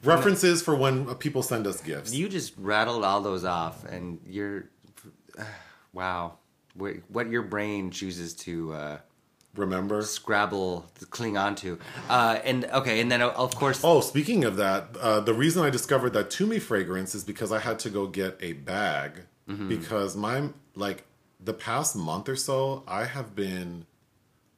[0.04, 2.14] References for when people send us gifts.
[2.14, 4.66] You just rattled all those off, and you're,
[5.94, 6.38] wow,
[6.76, 8.98] what what your brain chooses to uh,
[9.56, 10.02] Remember?
[10.02, 11.78] Scrabble to cling onto,
[12.10, 15.70] uh, and okay, and then of course, Oh, speaking of that, uh, the reason I
[15.70, 19.68] discovered that Tumi fragrance is because I had to go get a bag Mm-hmm.
[19.70, 21.04] because my like
[21.40, 23.86] the past month or so I have been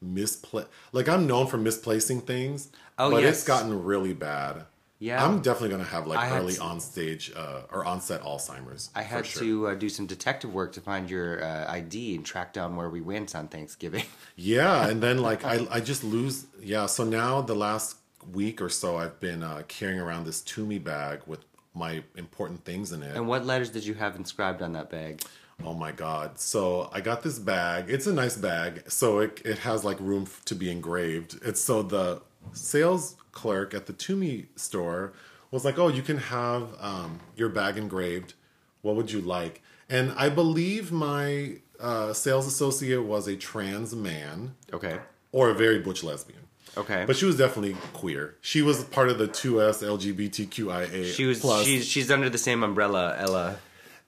[0.02, 0.70] misplaced.
[0.92, 3.40] Like I'm known for misplacing things, Oh, but yes.
[3.40, 4.66] it's gotten really bad.
[5.00, 5.24] Yeah.
[5.24, 8.90] I'm definitely gonna have like I early to- on stage uh, or on set Alzheimer's.
[8.96, 9.42] I had sure.
[9.44, 12.90] to uh, do some detective work to find your uh, ID and track down where
[12.90, 14.06] we went on Thanksgiving.
[14.40, 17.98] Yeah, and then like I I just lose yeah, so now the last
[18.34, 21.40] week or so I've been uh, carrying around this Tumi bag with
[21.74, 23.16] my important things in it.
[23.16, 25.22] and what letters did you have inscribed on that bag?
[25.64, 26.40] Oh my god.
[26.40, 27.86] So I got this bag.
[27.90, 28.84] It's a nice bag.
[28.90, 31.40] So it it has like room f- to be engraved.
[31.44, 32.22] It's so the
[32.54, 35.14] sales clerk at the Tumi store
[35.52, 38.34] was like, "Oh, you can have um, your bag engraved.
[38.82, 44.56] What would you like?" And I believe my uh, sales associate was a trans man
[44.74, 44.98] Okay.
[45.32, 46.42] or a very butch lesbian.
[46.76, 47.04] Okay.
[47.08, 48.36] But she was definitely queer.
[48.42, 51.14] She was part of the 2S LGBTQIA.
[51.14, 51.66] she was plus.
[51.66, 53.58] she's she's under the same umbrella, Ella.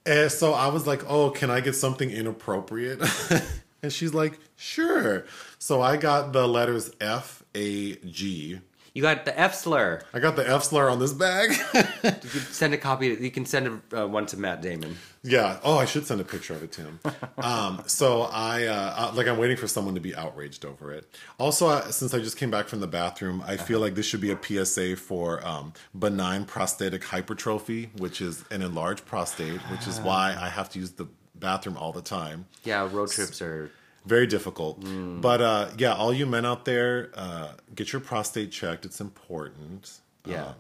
[0.06, 3.00] And so I was like, "Oh, can I get something inappropriate?"
[3.84, 5.26] and she's like, "Sure."
[5.60, 8.60] So I got the letters F A G.
[8.94, 10.02] You got the F slur.
[10.14, 11.52] I got the F slur on this bag.
[12.04, 13.08] You can send a copy.
[13.08, 14.98] You can send a, uh, one to Matt Damon.
[15.24, 15.60] yeah.
[15.64, 17.00] Oh, I should send a picture of it to him.
[17.38, 21.08] Um, so I uh, like I'm waiting for someone to be outraged over it.
[21.40, 24.20] Also, uh, since I just came back from the bathroom, I feel like this should
[24.22, 30.00] be a PSA for um, benign prostatic hypertrophy, which is an enlarged prostate, which is
[30.02, 32.46] why I have to use the bathroom all the time.
[32.66, 33.72] Yeah, road trips are.
[34.10, 34.82] Very difficult.
[34.82, 35.22] Mm.
[35.22, 38.84] But uh, yeah, all you men out there, uh, get your prostate checked.
[38.84, 40.00] It's important.
[40.26, 40.48] Yeah.
[40.48, 40.56] Um,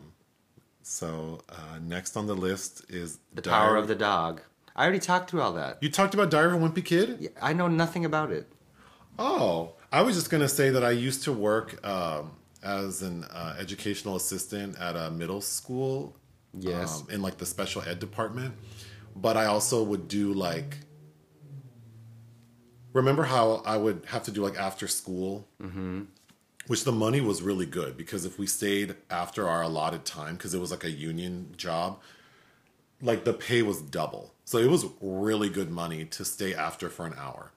[0.83, 4.41] so uh, next on the list is The power of the dog.
[4.75, 5.79] I already talked through all that.
[5.81, 7.17] You talked about Diary of a Wimpy Kid.
[7.19, 8.47] Yeah, I know nothing about it.
[9.17, 12.31] Oh, I was just gonna say that I used to work um,
[12.63, 16.15] as an uh, educational assistant at a middle school.
[16.57, 17.01] Yes.
[17.01, 18.55] Um, in like the special ed department,
[19.15, 20.77] but I also would do like.
[22.93, 26.03] Remember how I would have to do like after school, mm-hmm.
[26.67, 30.53] which the money was really good because if we stayed after our allotted time, because
[30.53, 31.99] it was like a union job,
[33.01, 34.33] like the pay was double.
[34.45, 37.51] So it was really good money to stay after for an hour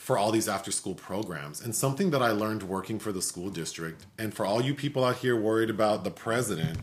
[0.00, 1.60] for all these after school programs.
[1.60, 5.04] And something that I learned working for the school district, and for all you people
[5.04, 6.78] out here worried about the president,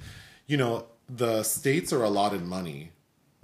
[0.46, 2.92] you know, the states are allotted money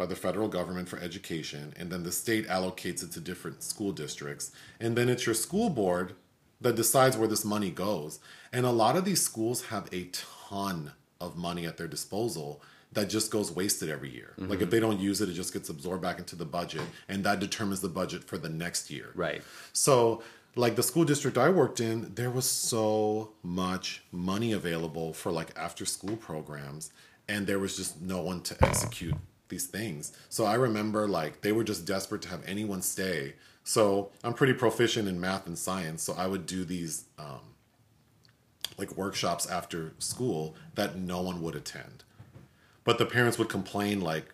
[0.04, 3.94] by the federal government for education, and then the state allocates it to different school
[3.94, 4.52] districts.
[4.82, 6.14] And then it's your school board
[6.60, 8.20] that decides where this money goes.
[8.52, 10.10] And a lot of these schools have a
[10.50, 12.62] ton of money at their disposal
[12.92, 14.34] that just goes wasted every year.
[14.38, 14.70] Like if mm-hmm.
[14.72, 17.80] they don't use it, it just gets absorbed back into the budget, and that determines
[17.80, 19.12] the budget for the next year.
[19.16, 19.42] Right.
[19.72, 20.22] So,
[20.58, 25.52] like the school district I worked in, there was so much money available for like
[25.56, 26.92] after school programs,
[27.30, 29.16] and there was just no one to execute
[29.54, 30.12] these things.
[30.30, 33.36] So I remember like they were just desperate to have anyone stay.
[33.64, 37.54] So I'm pretty proficient in math and science, so I would do these um,
[38.78, 42.04] like workshops after school that no one would attend.
[42.84, 44.33] But the parents would complain like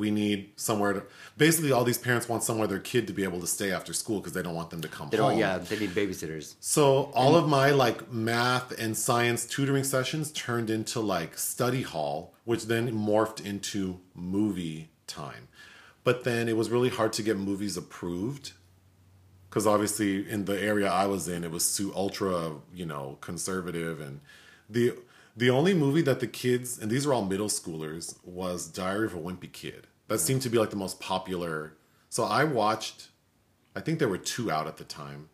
[0.00, 1.02] we need somewhere to
[1.36, 4.18] basically all these parents want somewhere their kid to be able to stay after school
[4.18, 5.30] because they don't want them to come They home.
[5.30, 5.38] don't.
[5.38, 6.54] Yeah, they need babysitters.
[6.58, 12.34] So all of my like math and science tutoring sessions turned into like study hall,
[12.44, 15.46] which then morphed into movie time.
[16.02, 18.52] But then it was really hard to get movies approved
[19.48, 24.00] because obviously in the area I was in, it was su- ultra, you know, conservative,
[24.00, 24.20] and
[24.68, 24.94] the
[25.36, 29.14] the only movie that the kids and these are all middle schoolers was Diary of
[29.14, 29.86] a Wimpy Kid.
[30.10, 31.74] That seemed to be like the most popular.
[32.08, 33.10] So I watched.
[33.76, 35.28] I think there were two out at the time.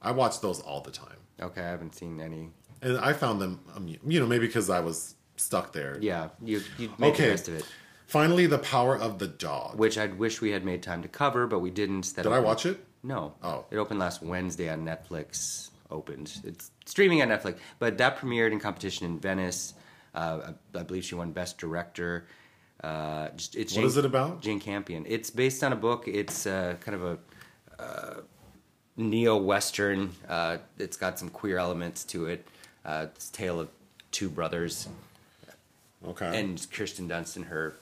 [0.00, 2.48] I watched those all the time, Okay, I haven't seen any.
[2.80, 5.98] and I found them, um, you know, maybe because I was stuck there.
[6.00, 7.30] Yeah, you you make the Okay.
[7.30, 7.66] best of it.
[8.06, 9.78] Finally, The Power of the Dog.
[9.78, 12.14] which I'd wish we had made time to cover, but we didn't.
[12.16, 12.82] That Did I watch it?
[13.02, 13.34] No.
[13.42, 13.66] Oh.
[13.70, 15.68] It opened last Wednesday on Netflix.
[15.90, 16.40] Opened.
[16.44, 19.74] It's streaming on Netflix, but that premiered in competition in Venice.
[20.14, 22.26] Uh, I, I believe she won Best Director.
[22.82, 24.40] Uh, it's What Jane, is it about?
[24.42, 25.04] Jane Campion.
[25.08, 26.08] It's based on a book.
[26.08, 27.04] It's uh, kind of
[27.78, 28.20] a uh,
[28.96, 30.12] neo western.
[30.28, 32.46] Uh, it's got some queer elements to it.
[32.84, 33.68] Uh, it's a tale of
[34.10, 34.88] two brothers
[36.06, 36.40] Okay.
[36.40, 37.76] and Kirsten Dunst and her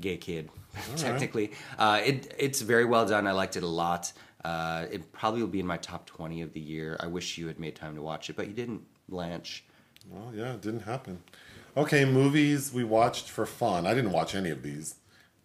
[0.00, 0.96] gay kid, right.
[0.96, 1.52] technically.
[1.78, 3.26] Uh, it it's very well done.
[3.26, 4.12] I liked it a lot.
[4.42, 6.96] Uh, it probably will be in my top twenty of the year.
[7.00, 9.62] I wish you had made time to watch it, but you didn't, Blanche.
[10.08, 11.18] well, yeah, it didn't happen.
[11.76, 13.86] Okay, movies we watched for fun.
[13.86, 14.96] I didn't watch any of these.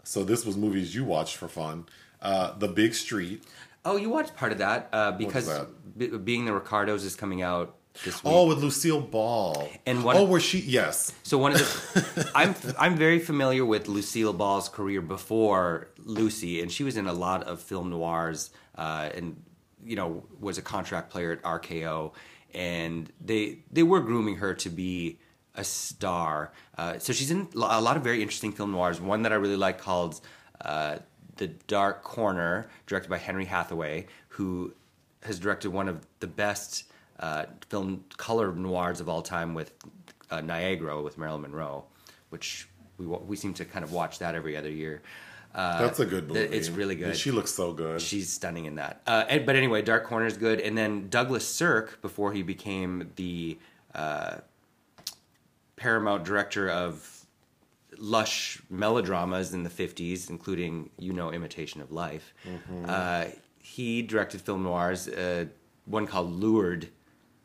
[0.03, 1.85] So this was movies you watched for fun.
[2.21, 3.43] Uh, the Big Street.
[3.83, 5.67] Oh, you watched part of that uh, because that?
[5.97, 8.33] Be- being the Ricardos is coming out this week.
[8.33, 9.69] Oh, with Lucille Ball.
[9.85, 10.59] And one- oh, where she?
[10.59, 11.13] Yes.
[11.23, 16.71] So one of the, I'm I'm very familiar with Lucille Ball's career before Lucy, and
[16.71, 19.41] she was in a lot of film noirs, uh, and
[19.83, 22.13] you know was a contract player at RKO,
[22.53, 25.19] and they they were grooming her to be
[25.55, 26.51] a star.
[26.77, 28.99] Uh, so she's in a lot of very interesting film noirs.
[29.01, 30.21] One that I really like called
[30.61, 30.97] uh,
[31.37, 34.73] The Dark Corner, directed by Henry Hathaway, who
[35.23, 36.85] has directed one of the best
[37.19, 39.73] uh, film color noirs of all time with
[40.29, 41.85] uh, Niagara with Marilyn Monroe,
[42.29, 45.01] which we we seem to kind of watch that every other year.
[45.53, 46.41] Uh, That's a good movie.
[46.41, 47.15] it's really good.
[47.15, 48.01] She looks so good.
[48.01, 49.01] She's stunning in that.
[49.07, 50.59] Uh, and- but anyway, Dark Corner is good.
[50.59, 53.57] And then Douglas Sirk, before he became the
[53.93, 54.35] uh,
[55.75, 57.25] Paramount director of
[57.97, 62.33] lush melodramas in the 50s, including You Know Imitation of Life,
[62.87, 63.25] uh,
[63.59, 65.45] he directed film noirs, uh,
[65.85, 66.89] one called Lured.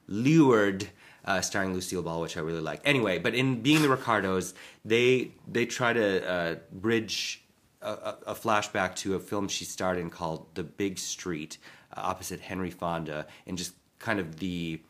[0.07, 0.89] Lured.
[1.23, 2.81] Uh, starring Lucille Ball, which I really like.
[2.83, 4.55] Anyway, but in Being the Ricardos,
[4.87, 7.45] they they try to uh, bridge
[7.83, 11.59] a, a, a flashback to a film she starred in called The Big Street,
[11.95, 14.81] uh, opposite Henry Fonda, and just kind of the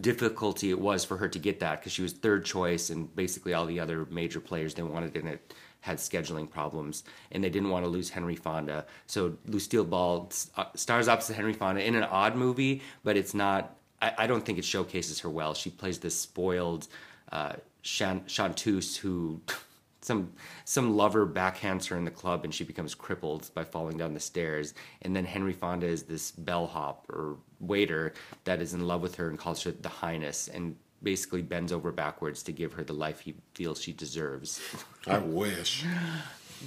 [0.00, 3.54] difficulty it was for her to get that because she was third choice and basically
[3.54, 7.70] all the other major players they wanted in it had scheduling problems and they didn't
[7.70, 8.84] want to lose Henry Fonda.
[9.06, 13.76] So Lucille Ball uh, stars opposite Henry Fonda in an odd movie, but it's not.
[14.02, 15.54] I, I don't think it showcases her well.
[15.54, 16.86] She plays this spoiled
[17.32, 19.40] uh, chan- chanteuse who
[20.02, 20.32] some
[20.64, 24.20] some lover backhands her in the club and she becomes crippled by falling down the
[24.20, 24.72] stairs
[25.02, 28.12] and then henry fonda is this bellhop or waiter
[28.44, 31.92] that is in love with her and calls her the highness and basically bends over
[31.92, 34.60] backwards to give her the life he feels she deserves
[35.06, 35.84] I wish.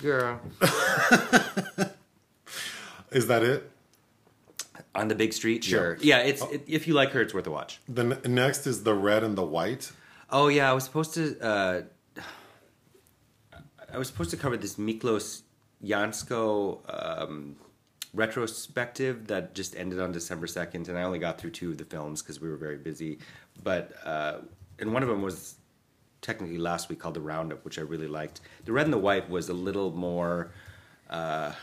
[0.01, 0.39] girl
[3.11, 3.69] Is that it?
[4.95, 7.51] on the big street sure yeah, it's it, if you like her it's worth a
[7.51, 9.91] watch The n- next is the red and the white.
[10.31, 11.39] Oh yeah, I was supposed to.
[11.39, 11.81] Uh,
[13.93, 15.41] I was supposed to cover this Miklos
[15.83, 17.55] Jancso um,
[18.13, 21.85] retrospective that just ended on December second, and I only got through two of the
[21.85, 23.19] films because we were very busy.
[23.63, 24.39] But uh,
[24.79, 25.55] and one of them was
[26.21, 28.41] technically last week called The Roundup, which I really liked.
[28.65, 30.51] The Red and the White was a little more.
[31.09, 31.53] Uh,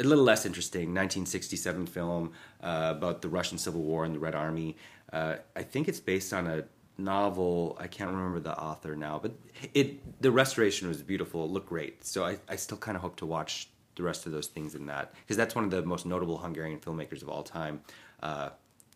[0.00, 4.36] a little less interesting 1967 film uh, about the Russian Civil War and the Red
[4.36, 4.76] Army.
[5.12, 6.64] Uh, I think it's based on a
[6.98, 7.76] novel.
[7.80, 9.32] I can't remember the author now, but
[9.74, 11.44] it the restoration was beautiful.
[11.44, 12.04] It looked great.
[12.04, 14.86] So I, I still kind of hope to watch the rest of those things in
[14.86, 17.80] that because that's one of the most notable Hungarian filmmakers of all time.
[18.22, 18.48] Uh,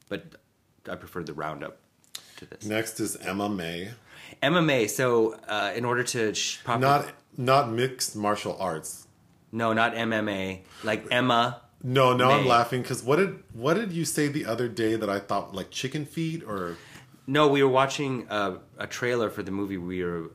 [0.08, 0.22] but
[0.88, 1.76] I prefer the Roundup
[2.38, 2.64] to this.
[2.64, 3.90] Next is Emma Mae.
[4.42, 4.88] MMA.
[4.88, 9.06] So uh, in order to sh- Not not mixed martial arts.
[9.50, 10.60] no, not MMA.
[10.84, 11.60] Like Emma.
[11.84, 15.10] No, now I'm laughing because what did what did you say the other day that
[15.10, 16.76] I thought like chicken feet or
[17.26, 20.30] No, we were watching a, a trailer for the movie we were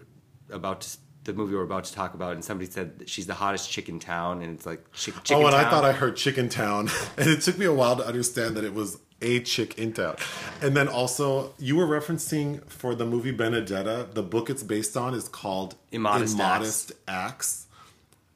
[0.52, 0.90] about to
[1.28, 3.70] the movie we are about to talk about, and somebody said that she's the hottest
[3.70, 6.50] chick in town, and it's like chick, chicken oh, and I thought I heard Chicken
[6.50, 9.94] Town, and it took me a while to understand that it was a chick in
[9.94, 10.16] town.
[10.62, 15.14] And then also, you were referencing for the movie Benedetta, the book it's based on
[15.14, 17.66] is called Immodest Immodest Acts.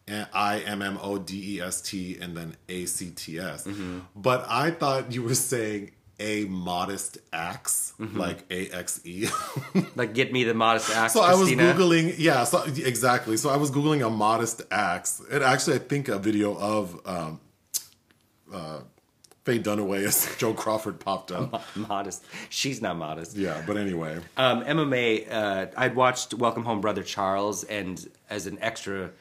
[0.07, 3.65] And I M M O D E S T and then A C T S.
[3.65, 3.99] Mm-hmm.
[4.15, 5.91] But I thought you were saying
[6.21, 8.17] a modest axe, Mm-hmm.
[8.19, 9.27] like A X E.
[9.95, 11.13] like get me the modest axe.
[11.13, 13.35] So I was googling, yeah, so exactly.
[13.37, 17.39] So I was googling a modest axe, and actually, I think a video of um,
[18.53, 18.79] uh,
[19.45, 21.63] Faye Dunaway as Joan Crawford popped up.
[21.75, 22.23] modest.
[22.49, 23.35] She's not modest.
[23.35, 25.31] Yeah, but anyway, Um, MMA.
[25.31, 29.11] Uh, I'd watched Welcome Home, Brother Charles, and as an extra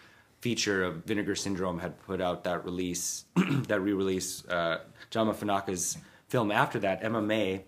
[0.41, 3.25] feature of Vinegar Syndrome had put out that release,
[3.69, 4.79] that re-release, uh,
[5.11, 5.99] Jamaa Fanaka's
[6.31, 7.63] film after that, MMA,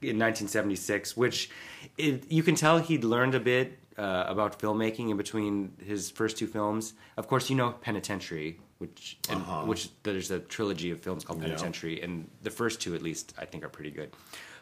[0.00, 1.50] in 1976, which
[1.98, 6.38] it, you can tell he'd learned a bit uh, about filmmaking in between his first
[6.38, 6.94] two films.
[7.16, 9.64] Of course, you know Penitentiary, which and, Uh-huh.
[9.66, 11.48] which there's a trilogy of films called Yeah.
[11.48, 14.10] Penitentiary, and the first two, at least, I think are pretty good.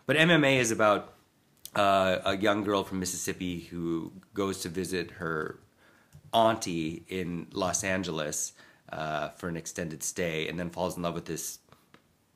[0.07, 1.12] But MMA is about
[1.75, 5.59] uh, a young girl from Mississippi who goes to visit her
[6.33, 8.53] auntie in Los Angeles
[8.91, 11.59] uh, for an extended stay, and then falls in love with this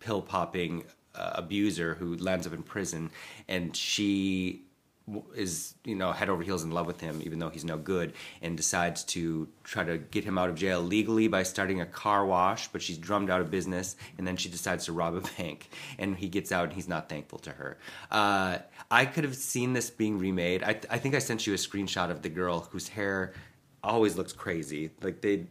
[0.01, 0.85] pill popping
[1.15, 3.11] uh, abuser who lands up in prison,
[3.49, 4.65] and she
[5.35, 8.13] is you know head over heels in love with him, even though he's no good,
[8.43, 12.25] and decides to try to get him out of jail legally by starting a car
[12.25, 12.69] wash.
[12.69, 16.17] But she's drummed out of business, and then she decides to rob a bank, and
[16.17, 17.79] he gets out, and he's not thankful to her.
[18.11, 18.59] Uh,
[18.91, 20.63] I could have seen this being remade.
[20.63, 23.35] I, I think I sent you a screenshot of the girl whose hair
[23.83, 24.91] always looks crazy.
[25.03, 25.47] Like they,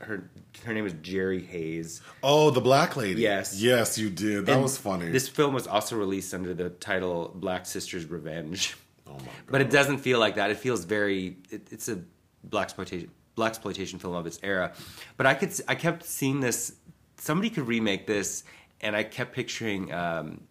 [0.00, 0.30] her
[0.64, 2.00] her name is Jerri Hayes.
[2.22, 3.22] Oh, the black lady.
[3.22, 3.60] Yes.
[3.60, 4.46] Yes, you did.
[4.46, 5.10] That And was funny.
[5.10, 8.76] This film was also released under the title Black Sisters Revenge.
[9.06, 9.28] oh my god.
[9.50, 10.50] But it doesn't feel like that.
[10.50, 11.36] It feels very.
[11.50, 12.00] It, it's a
[12.44, 14.72] black exploitation black exploitation film of its era.
[15.16, 16.74] But I could I kept seeing this.
[17.18, 18.44] Somebody could remake this,
[18.80, 20.42] and I kept picturing um,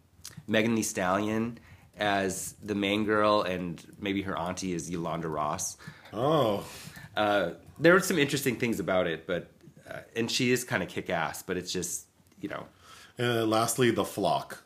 [0.47, 1.59] Megan Thee Stallion
[1.97, 5.77] as the main girl, and maybe her auntie is Yolanda Ross.
[6.13, 6.63] Oh.
[7.15, 9.51] Uh, there were some interesting things about it, but
[9.89, 11.43] uh, and she is kind of kick ass.
[11.43, 12.07] But it's just
[12.41, 12.65] you know
[13.17, 14.63] And lastly, the flock.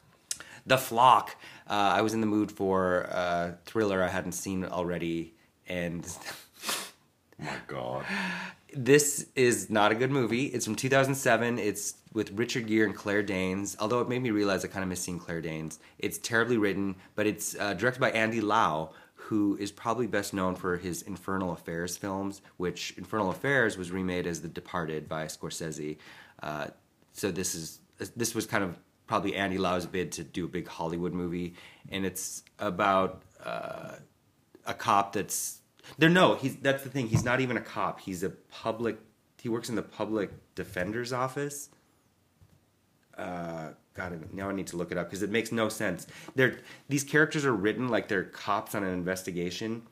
[0.65, 1.35] The Flock.
[1.67, 5.33] Uh, I was in the mood for a thriller I hadn't seen already,
[5.67, 6.05] and
[6.67, 6.75] Oh
[7.39, 8.05] my god.
[8.75, 10.45] this is not a good movie.
[10.45, 11.57] It's from 2007.
[11.59, 13.77] It's with Richard Gere and Claire Danes.
[13.79, 15.79] Although it made me realize I kind of miss seeing Claire Danes.
[15.97, 18.91] It's terribly written, but it's uh, directed by Andy Lau,
[19.29, 24.25] who is probably best known for his Infernal Affairs films, which Infernal Affairs was remade
[24.25, 25.97] as The Departed by Scorsese.
[26.41, 26.69] Uh,
[27.13, 27.79] so this is
[28.15, 31.53] this was kind of probably Andy Lau's bid to do a big Hollywood movie,
[31.91, 33.97] and it's about uh,
[34.65, 35.59] a cop that's
[35.99, 36.09] there.
[36.09, 37.07] No, he's that's the thing.
[37.07, 37.99] He's not even a cop.
[37.99, 38.97] He's a public.
[39.39, 41.69] He works in the public defender's office.
[43.15, 46.07] Uh, God, now I need to look it up because it makes no sense.
[46.35, 49.83] They're these characters are written like they're cops on an investigation.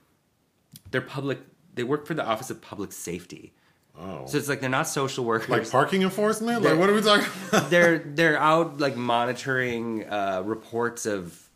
[0.91, 1.39] They're public.
[1.75, 3.53] They work for the Office of Public Safety.
[3.99, 4.25] Oh.
[4.27, 5.49] So it's like they're not social workers.
[5.49, 6.61] like parking enforcement?
[6.61, 7.69] They're- Like what are we talking about?
[7.69, 11.49] they're they're out like monitoring uh, reports of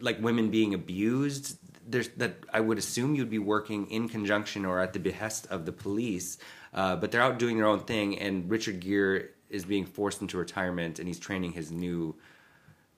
[0.00, 1.58] like women being abused.
[1.90, 5.64] There's that I would assume you'd be working in conjunction or at the behest of
[5.64, 6.38] the police,
[6.74, 8.18] uh, but they're out doing their own thing.
[8.18, 12.14] And Richard Gere is being forced into retirement, and he's training his new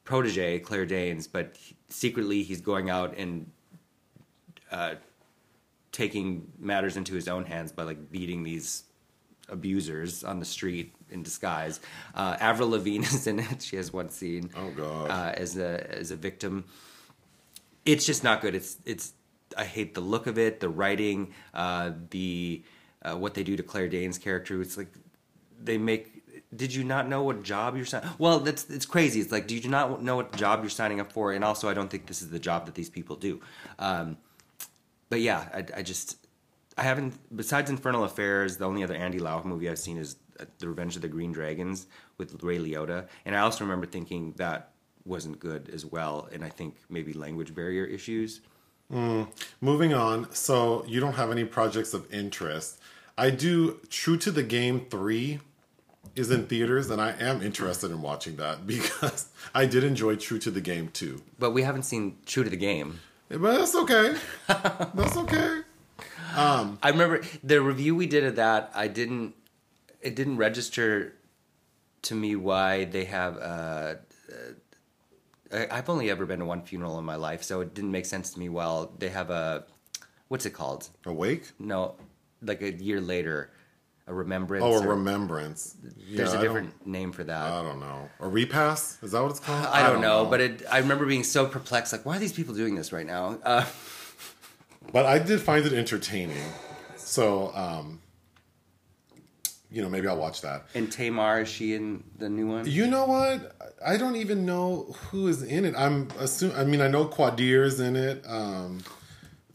[0.04, 1.26] protege Claire Danes.
[1.26, 3.50] But he- secretly, he's going out and
[4.70, 4.94] uh,
[5.92, 8.84] taking matters into his own hands by like beating these
[9.48, 11.80] abusers on the street in disguise.
[12.14, 13.62] Uh, Avril Lavigne is in it.
[13.62, 15.10] She has one scene Oh god.
[15.10, 16.64] uh, as a as a victim.
[17.84, 18.54] It's just not good.
[18.54, 19.12] It's it's.
[19.56, 22.62] I hate the look of it, the writing, uh, the
[23.02, 24.60] uh, what they do to Claire Danes' character.
[24.62, 24.92] It's like
[25.60, 26.19] they make.
[26.54, 28.10] Did you not know what job you're signing?
[28.18, 29.20] Well, that's it's crazy.
[29.20, 31.32] It's like, do you not know what job you're signing up for?
[31.32, 33.40] And also, I don't think this is the job that these people do.
[33.78, 34.16] Um,
[35.08, 36.26] but yeah, I, I just
[36.76, 37.14] I haven't.
[37.34, 40.96] Besides Infernal Affairs, the only other Andy Lau movie I've seen is uh, The Revenge
[40.96, 41.86] of the Green Dragons
[42.18, 44.72] with Ray Liotta, and I also remember thinking that
[45.04, 48.40] wasn't good as well, and I think maybe language barrier issues.
[49.60, 50.32] Moving on.
[50.34, 52.80] So you don't have any projects of interest.
[53.16, 55.38] I do True to the Game 3
[56.16, 60.38] is in theaters and I am interested in watching that because I did enjoy True
[60.40, 61.22] to the Game too.
[61.38, 63.00] But we haven't seen True to the Game.
[63.28, 64.16] But that's okay.
[64.48, 65.60] That's okay.
[66.36, 68.72] Um, I remember the review we did of that.
[68.74, 69.34] I didn't.
[70.00, 71.14] It didn't register
[72.02, 73.36] to me why they have.
[73.36, 73.94] Uh,
[75.52, 78.06] uh, I've only ever been to one funeral in my life, so it didn't make
[78.06, 78.48] sense to me.
[78.48, 79.64] Well, they have a
[80.28, 80.88] what's it called?
[81.04, 81.50] Awake?
[81.58, 81.96] No,
[82.42, 83.50] like a year later,
[84.06, 84.64] a remembrance.
[84.64, 85.76] Oh, a or- remembrance.
[85.82, 87.42] There's Yeah, a different name for that.
[87.52, 88.08] I don't know.
[88.20, 88.98] A repass?
[89.02, 89.66] Is that what it's called?
[89.70, 91.92] I don't, know, but it, I remember being so perplexed.
[91.92, 93.38] Like, why are these people doing this right now?
[93.44, 93.64] Uh,
[94.92, 96.42] But I did find it entertaining.
[96.96, 98.00] So, um,
[99.70, 100.64] you know, maybe I'll watch that.
[100.74, 102.66] and Tamar, is she in the new one?
[102.66, 103.54] You know what?
[103.86, 105.74] I don't even know who is in it.
[105.76, 106.56] I'm assuming.
[106.56, 108.24] I mean, I know Quadir is in it.
[108.26, 108.80] Um,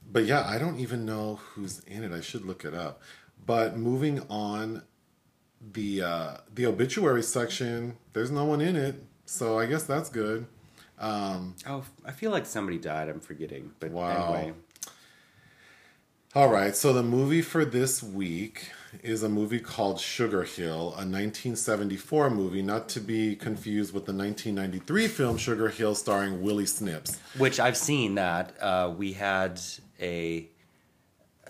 [0.09, 2.13] but yeah, I don't even know who's in it.
[2.13, 3.01] I should look it up.
[3.45, 4.81] But moving on,
[5.73, 7.97] the uh, the obituary section.
[8.13, 10.45] There's no one in it, so I guess that's good.
[11.01, 13.09] Oh, I feel like somebody died.
[13.09, 13.71] I'm forgetting.
[13.79, 14.33] But Wow.
[14.33, 14.53] anyway,
[16.33, 18.69] All right, so the movie for this week
[19.03, 24.13] is a movie called Sugar Hill, a 1974 movie, not to be confused with the
[24.13, 27.19] 1993 film Sugar Hill starring Wesley Snipes.
[27.37, 28.55] which I've seen that.
[28.61, 29.61] Uh, we had
[30.01, 30.49] a.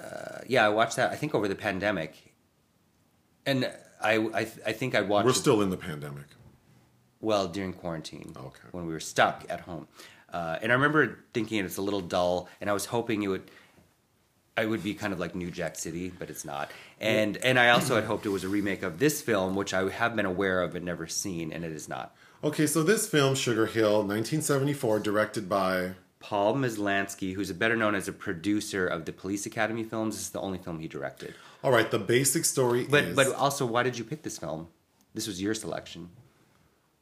[0.02, 1.12] Uh, yeah, I watched that.
[1.12, 2.34] I think over the pandemic,
[3.46, 3.72] and
[4.02, 5.26] I I, I think I watched.
[5.26, 6.26] We're still in the pandemic.
[7.22, 8.68] well during quarantine Okay.
[8.72, 9.88] when we were stuck at home
[10.34, 13.50] uh, and i remember thinking it's a little dull and i was hoping it would
[14.58, 16.70] i would be kind of like new jack city but it's not
[17.00, 19.90] and and i also had hoped it was a remake of this film which i
[19.90, 23.34] have been aware of but never seen and it is not Okay, so this film,
[23.34, 25.94] Sugar Hill, 1974, directed by.
[26.28, 30.32] Paul Maslansky, who's better known as a producer of the police academy films this is
[30.38, 33.16] the only film he directed All right, the basic story but is.
[33.20, 34.62] but also why did you pick this film
[35.14, 36.10] this was your selection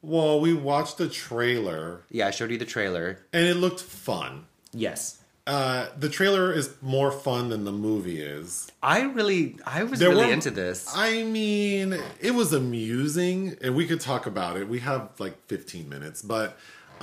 [0.02, 4.32] well, we watched the trailer yeah i showed you the trailer and it looked fun.
[4.72, 5.00] yes
[5.46, 8.48] Uh, the trailer is more fun than the movie is.
[8.82, 11.88] i really i was There really were- into this I mean,
[12.28, 14.64] it was amusing, and we could talk about it.
[14.76, 16.48] We have like 15 minutes, but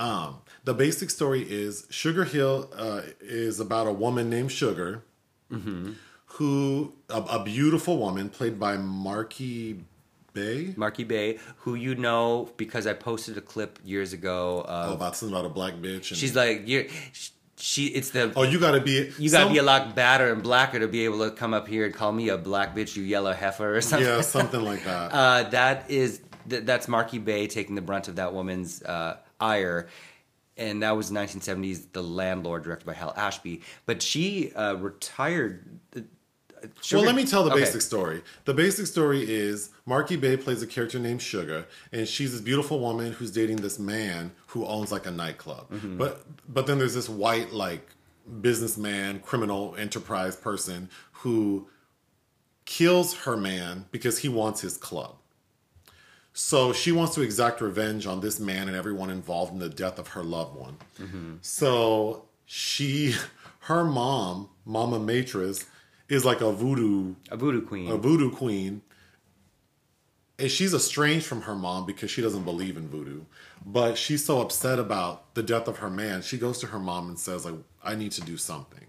[0.08, 0.30] um,
[0.64, 5.02] the basic story is Sugar Hill uh, is about a woman named Sugar,
[6.26, 9.80] who a, a beautiful woman played by Marki
[10.32, 10.74] Bey.
[10.76, 14.64] Marki Bey, who you know because I posted a clip years ago.
[14.66, 16.10] Oh, about something about a black bitch.
[16.10, 16.84] And, she's like, you're,
[17.56, 17.86] she.
[17.88, 19.12] It's the oh, you gotta be.
[19.18, 21.68] you gotta some- be a lot badder and blacker to be able to come up
[21.68, 24.08] here and call me a black bitch, you yellow heifer, or something.
[24.08, 25.12] Yeah, something like that.
[25.12, 29.88] Uh, that is th- that's Marki Bey taking the brunt of that woman's uh, ire.
[30.56, 33.62] And that was 1970s, The Landlord, directed by Hal Ashby.
[33.86, 35.64] But she uh, retired.
[35.96, 36.00] uh,
[36.92, 37.60] well, let me tell the Okay.
[37.60, 38.22] basic story.
[38.44, 42.78] The basic story is Marki Bey plays a character named Sugar, and she's this beautiful
[42.80, 45.70] woman who's dating this man who owns like a nightclub.
[45.70, 45.96] Mm-hmm.
[45.98, 47.88] But but then there's this white like
[48.40, 51.68] businessman, criminal enterprise person who
[52.64, 55.16] kills her man because he wants his club.
[56.34, 59.98] So she wants to exact revenge on this man and everyone involved in the death
[59.98, 60.76] of her loved one.
[60.98, 61.34] Mm-hmm.
[61.42, 63.14] So she,
[63.60, 65.66] her mom, Mama Matris,
[66.08, 67.90] is like a voodoo, A voodoo queen.
[67.90, 68.82] a voodoo queen.
[70.38, 73.20] And she's estranged from her mom because she doesn't believe in voodoo.
[73.64, 77.08] But she's so upset about the death of her man, she goes to her mom
[77.08, 77.54] and says, like,
[77.84, 78.86] I need to do something.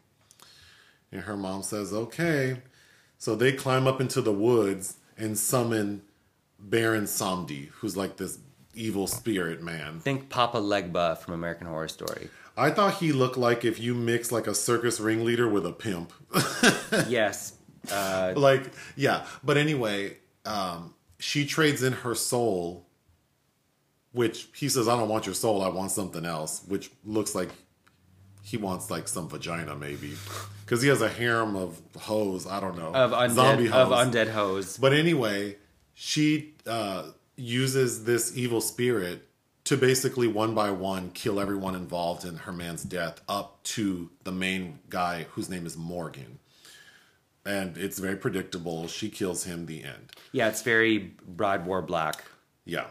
[1.12, 2.62] And her mom says, okay.
[3.20, 6.02] So they climb up into the woods and summon
[6.64, 8.40] Baron Samedi, who's like this
[8.74, 10.00] evil spirit man.
[10.00, 12.30] Think Papa Legba from American Horror Story.
[12.56, 16.14] I thought he looked like if you mix like a circus ringleader with a pimp.
[17.08, 17.54] yes.
[17.92, 19.26] Uh, like, yeah.
[19.44, 22.88] But anyway, um, she trades in her soul,
[24.12, 27.50] which he says, I don't want your soul, I want something else, which looks like
[28.44, 30.14] he wants like some vagina maybe.
[30.64, 32.94] Because he has a harem of hoes, I don't know.
[32.94, 34.78] of undead, of undead hoes.
[34.78, 35.58] But anyway,
[35.94, 39.28] she uh, uses this evil spirit
[39.66, 44.32] to basically one by one kill everyone involved in her man's death up to the
[44.32, 46.40] main guy whose name is Morgan.
[47.46, 48.88] And it's very predictable.
[48.88, 50.12] She kills him the end.
[50.32, 52.24] Yeah, it's very Bride Wore Black.
[52.66, 52.88] Yeah.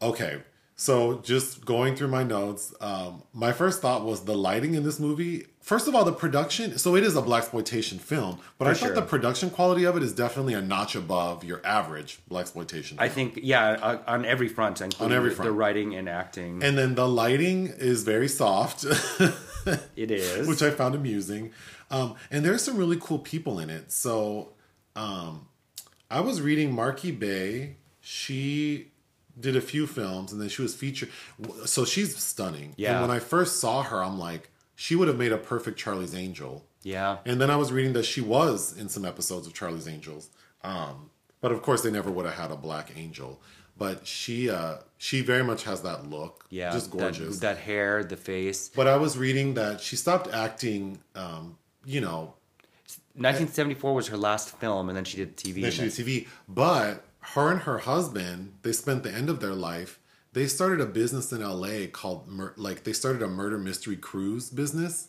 [0.00, 0.42] Okay.
[0.82, 4.98] So just going through my notes, um, my first thought was the lighting in this
[4.98, 5.46] movie.
[5.60, 6.76] First of all, the production.
[6.76, 9.96] So it is a black exploitation film, but I For thought the production quality of
[9.96, 12.98] it is definitely a notch above your average black exploitation.
[13.00, 15.48] I think, yeah, on- on every front, including every the- front.
[15.50, 16.64] the writing and acting.
[16.64, 18.84] And then the lighting is very soft,
[19.94, 20.48] it is.
[20.48, 21.52] which I found amusing.
[21.92, 23.92] Um, and there's some really cool people in it.
[23.92, 24.48] So
[24.96, 25.46] um,
[26.10, 27.76] I was reading Marki Bey.
[28.00, 28.88] She
[29.38, 31.10] did a few films and then she was featured.
[31.64, 32.74] So she's stunning.
[32.76, 32.92] Yeah.
[32.92, 36.14] And when I first saw her, I'm like, she would have made a perfect Charlie's
[36.14, 36.64] Angel.
[36.82, 37.18] yeah.
[37.24, 40.28] And then I was reading that she was in some episodes of Charlie's Angels.
[40.64, 41.10] Um,
[41.40, 43.40] but of course, they never would have had a black angel.
[43.78, 46.44] But she, uh, she very much has that look.
[46.50, 46.70] Yeah.
[46.72, 47.38] just gorgeous.
[47.40, 48.68] That, hair, the face.
[48.68, 50.98] But I was reading that she stopped acting.
[51.14, 52.34] Um, you know,
[53.14, 55.62] 1974 was her last film, and then she did TV.
[55.62, 56.28] then she did TV.
[56.48, 59.98] But her and her husband, they spent the end of their life.
[60.32, 64.48] They started a business in LA called Mur- like they started a murder mystery cruise
[64.50, 65.08] business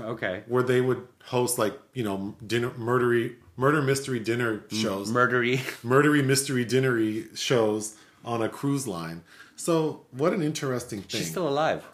[0.00, 0.42] okay.
[0.46, 5.58] where they would host like you know dinner murdery murder mystery dinner shows Murdery.
[5.84, 9.22] murdery mystery dinnery shows on a cruise line.
[9.54, 11.20] So what an interesting thing.
[11.20, 11.84] She's still alive.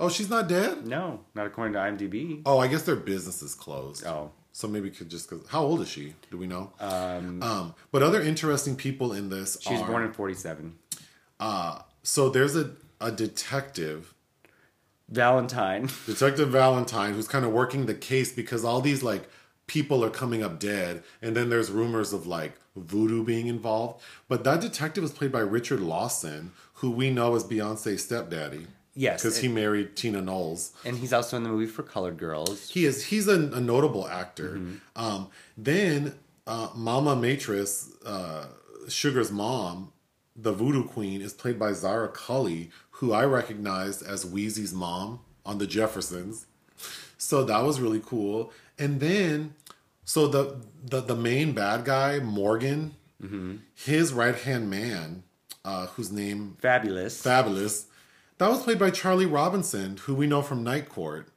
[0.00, 0.86] oh, she's not dead.
[0.86, 2.42] No, not according to IMDb.
[2.44, 4.04] Oh, I guess their business is closed.
[4.04, 4.32] Oh.
[4.58, 6.14] So maybe could just cause how old is she?
[6.32, 6.72] Do we know?
[6.80, 10.74] Um, but other interesting people in this She was are born in 47.
[11.38, 14.14] Uh, so there's a, a detective,
[15.08, 15.88] Valentine.
[16.06, 19.28] Detective Valentine, who's kind of working the case because all these like
[19.68, 24.02] people are coming up dead, and then there's rumors of like voodoo being involved.
[24.26, 28.66] But that detective is played by Richard Lawson, who we know as Beyonce's stepdaddy.
[29.04, 30.72] Yes, because he married Tina Knowles.
[30.84, 32.68] and he's also in the movie for Colored Girls.
[32.70, 34.56] He is he's a, a notable actor.
[34.56, 34.74] Mm-hmm.
[35.04, 36.14] Um, then
[36.46, 38.46] uh, Mama Matris, uh,
[38.88, 39.92] Sugar's mom,
[40.34, 45.58] the Voodoo Queen, is played by Zara Cully, who I recognized as Weezy's mom on
[45.58, 46.46] The Jeffersons.
[47.18, 48.52] So that was really cool.
[48.78, 49.54] And then,
[50.04, 53.56] so the the, the main bad guy Morgan, Mm-hmm.
[53.74, 55.24] his right hand man,
[55.64, 57.20] uh, whose name Fabulous.
[57.20, 57.86] Fabulous,
[58.38, 61.28] that was played by Charlie Robinson, who we know from Night Court.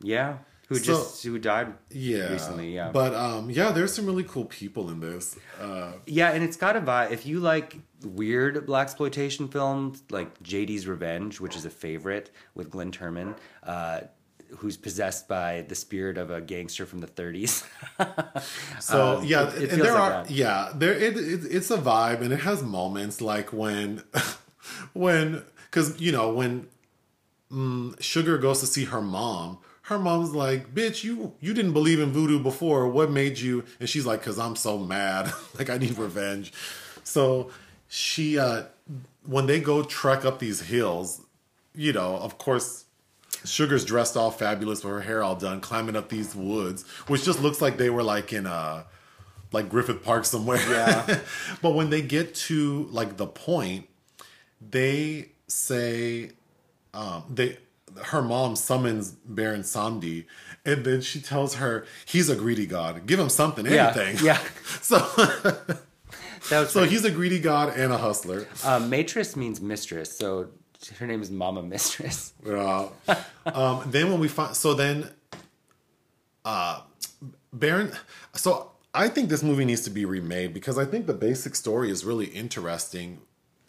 [0.00, 2.74] yeah, who So- just who died Yeah, recently.
[2.74, 5.36] Yeah, But um, yeah, there's some really cool people in this.
[5.60, 7.10] Uh, Yeah, and it's got a vibe.
[7.12, 12.70] If you like weird black exploitation films, like JD's Revenge, which is a favorite with
[12.70, 14.00] Glynn Turman, uh,
[14.58, 17.64] who's possessed by the spirit of a gangster from the 30s.
[18.80, 20.30] so Um, yeah, it- it and there like are that.
[20.30, 24.02] yeah, there it, it it's a vibe, and it has moments like when
[24.94, 25.42] when
[25.72, 26.68] because you know when
[27.50, 29.58] mm, Sugar goes to see her mom.
[29.86, 32.86] Her mom's like, "Bitch, you you didn't believe in voodoo before.
[32.88, 35.32] What made you?" And she's like, "Cause I'm so mad.
[35.58, 36.52] like I need revenge."
[37.02, 37.50] So
[37.88, 38.64] she, uh
[39.24, 41.20] when they go trek up these hills,
[41.74, 42.84] you know, of course,
[43.44, 47.40] Sugar's dressed all fabulous with her hair all done, climbing up these woods, which just
[47.40, 48.84] looks like they were like in uh
[49.50, 50.60] like Griffith Park somewhere.
[50.70, 51.18] Yeah.
[51.62, 53.88] but when they get to like the point,
[54.60, 56.30] they say
[56.94, 57.58] um they
[58.04, 60.24] her mom summons Baron Samedi
[60.64, 63.06] and then she tells her he's a greedy god.
[63.06, 64.24] Give him something, anything.
[64.24, 64.38] yeah.
[64.40, 64.40] yeah.
[64.80, 68.46] So so he's a greedy god and a hustler.
[68.64, 70.48] um, Matris means mistress, so
[70.98, 72.32] her name is Mama Mistress.
[72.44, 72.88] Uh,
[73.46, 75.08] um, then when we find, so then,
[76.44, 76.80] uh,
[77.52, 77.92] Baron.
[78.34, 81.88] So I think this movie needs to be remade because I think the basic story
[81.90, 83.20] is really interesting.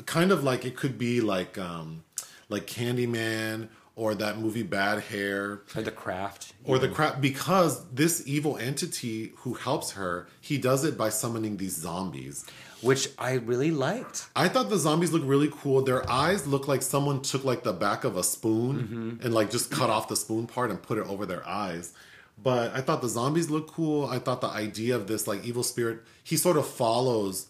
[0.05, 2.03] Kind of like it could be like, um,
[2.49, 6.53] like Candyman or that movie Bad Hair Or the craft.
[6.65, 11.57] or the Craft because this evil entity who helps her, he does it by summoning
[11.57, 12.45] these zombies.
[12.81, 14.25] Which I really liked.
[14.35, 15.83] I thought the zombies looked really cool.
[15.83, 19.71] Their eyes look like someone took like the back of a spoon and like just
[19.71, 21.93] cut off the spoon part and put it over their eyes.
[22.41, 24.05] But I thought the zombies looked cool.
[24.07, 27.47] I thought the idea of this like evil spirit, he sort of follows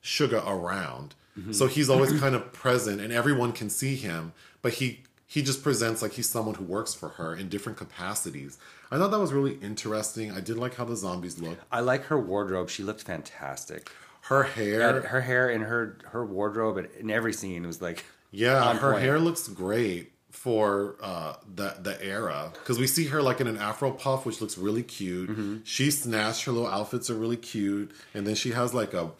[0.00, 1.14] Sugar around.
[1.52, 5.62] So he's always kind of present and everyone can see him, but he he just
[5.62, 8.58] presents like he's someone who works for her in different capacities.
[8.90, 10.30] I thought that was really interesting.
[10.30, 11.58] I did like how the zombies look.
[11.72, 12.68] I like her wardrobe.
[12.68, 13.90] She looked fantastic.
[14.22, 18.04] Her hair, Her, her hair and her her wardrobe and in every scene was like
[18.30, 19.02] Yeah, her point.
[19.02, 23.56] hair looks great for uh, the the era because we see her like in an
[23.56, 25.30] afro puff, which looks really cute.
[25.30, 25.56] Mm-hmm.
[25.64, 29.10] She snatched her little outfits are really cute, and then she has like a.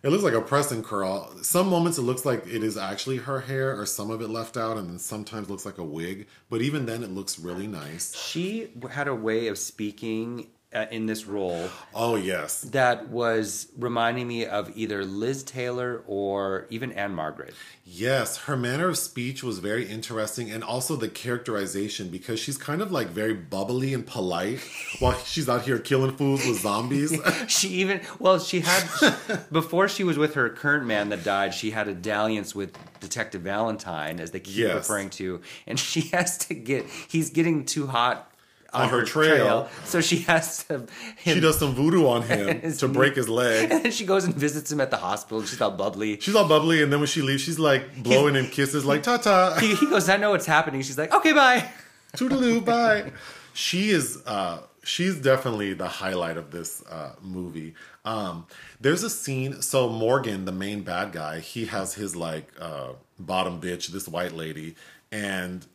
[0.00, 1.34] It looks like a press and curl.
[1.42, 4.56] Some moments it looks like it is actually her hair, or some of it left
[4.56, 6.28] out, and then sometimes looks like a wig.
[6.48, 8.14] But even then, it looks really nice.
[8.14, 14.28] She had a way of speaking uh, in this role Oh yes, that was reminding
[14.28, 17.54] me of either Liz Taylor or even Ann-Margret.
[17.84, 22.82] Yes, her manner of speech was very interesting, and also the characterization because she's kind
[22.82, 24.60] of like very bubbly and polite
[24.98, 27.18] while she's out here killing fools with zombies.
[27.48, 31.54] She even well, she had before she was with her current man that died.
[31.54, 34.74] She had a dalliance with Detective Valentine, as they keep Yes.
[34.74, 36.84] referring to, and she has to get.
[37.08, 38.27] He's getting too hot
[38.74, 39.68] On her trail.
[39.84, 40.74] so she has to.
[40.74, 40.86] Him,
[41.24, 43.68] she does some voodoo on him to break his leg.
[43.72, 45.42] and then she goes and visits him at the hospital.
[45.42, 46.20] She's all bubbly.
[46.20, 49.16] She's all bubbly, and then when she leaves, she's like blowing him kisses, like ta
[49.16, 50.82] ta, He, he goes, I know what's happening.
[50.82, 51.66] She's like, okay, bye.
[52.14, 53.10] toodaloo, bye.
[53.54, 57.74] She is, uh, she's definitely the highlight of this uh, movie.
[58.04, 58.46] Um,
[58.80, 59.62] there's a scene.
[59.62, 64.32] So Morgan, the main bad guy, he has his like uh, bottom bitch, this white
[64.32, 64.76] lady,
[65.10, 65.66] and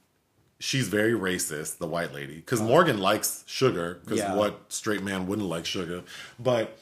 [0.64, 2.70] she's very racist, the white lady, because uh-huh.
[2.70, 4.36] Morgan likes sugar, because Yeah.
[4.36, 6.04] what straight man wouldn't like sugar?
[6.40, 6.80] But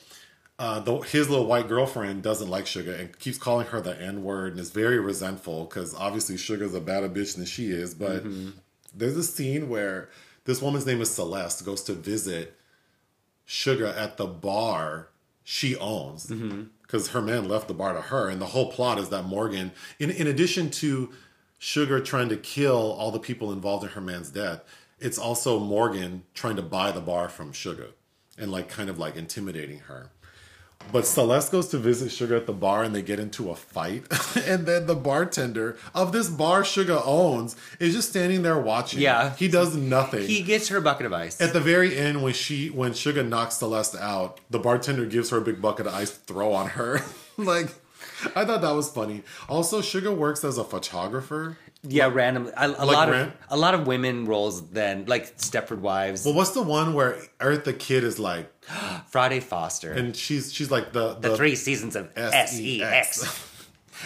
[0.60, 4.24] uh, the, his little white girlfriend doesn't like sugar and keeps calling her the N
[4.24, 7.96] word and is very resentful because obviously sugar's a better bitch than she is.
[7.96, 8.52] But mm-hmm.
[8.96, 10.10] there's a scene where
[10.46, 12.56] this woman's name is Celeste goes to visit
[13.46, 15.10] Sugar at the bar
[15.44, 16.66] she owns mm-hmm.
[16.84, 19.72] because her man left the bar to her, and the whole plot is that Morgan,
[19.98, 21.12] in in addition to
[21.64, 24.64] Sugar trying to kill all the people involved in her man's death,
[24.99, 27.89] it's also Morgan trying to buy the bar from Sugar
[28.36, 30.09] and like kind of like intimidating her.
[30.91, 34.05] But Celeste goes to visit Sugar at the bar and they get into a fight.
[34.47, 38.99] and then the bartender of this bar Sugar owns is just standing there watching.
[38.99, 39.36] Yeah.
[39.36, 40.26] He does nothing.
[40.26, 41.39] He gets her a bucket of ice.
[41.39, 45.38] At the very end, when she when Sugar knocks Celeste out, the bartender gives her
[45.38, 47.01] a big bucket of ice to throw on her.
[47.38, 47.70] like,
[48.36, 49.24] I thought that was funny.
[49.50, 51.58] Also, Sugar works as a photographer.
[51.84, 52.52] Yeah, random.
[52.56, 56.26] A, a Like lot ran- of a lot of women roles then, like Stepford Wives,
[56.26, 58.52] Well, what's the one where Eartha Kitt is like,
[59.08, 63.48] Friday Foster, and she's she's like the the three seasons of S E X.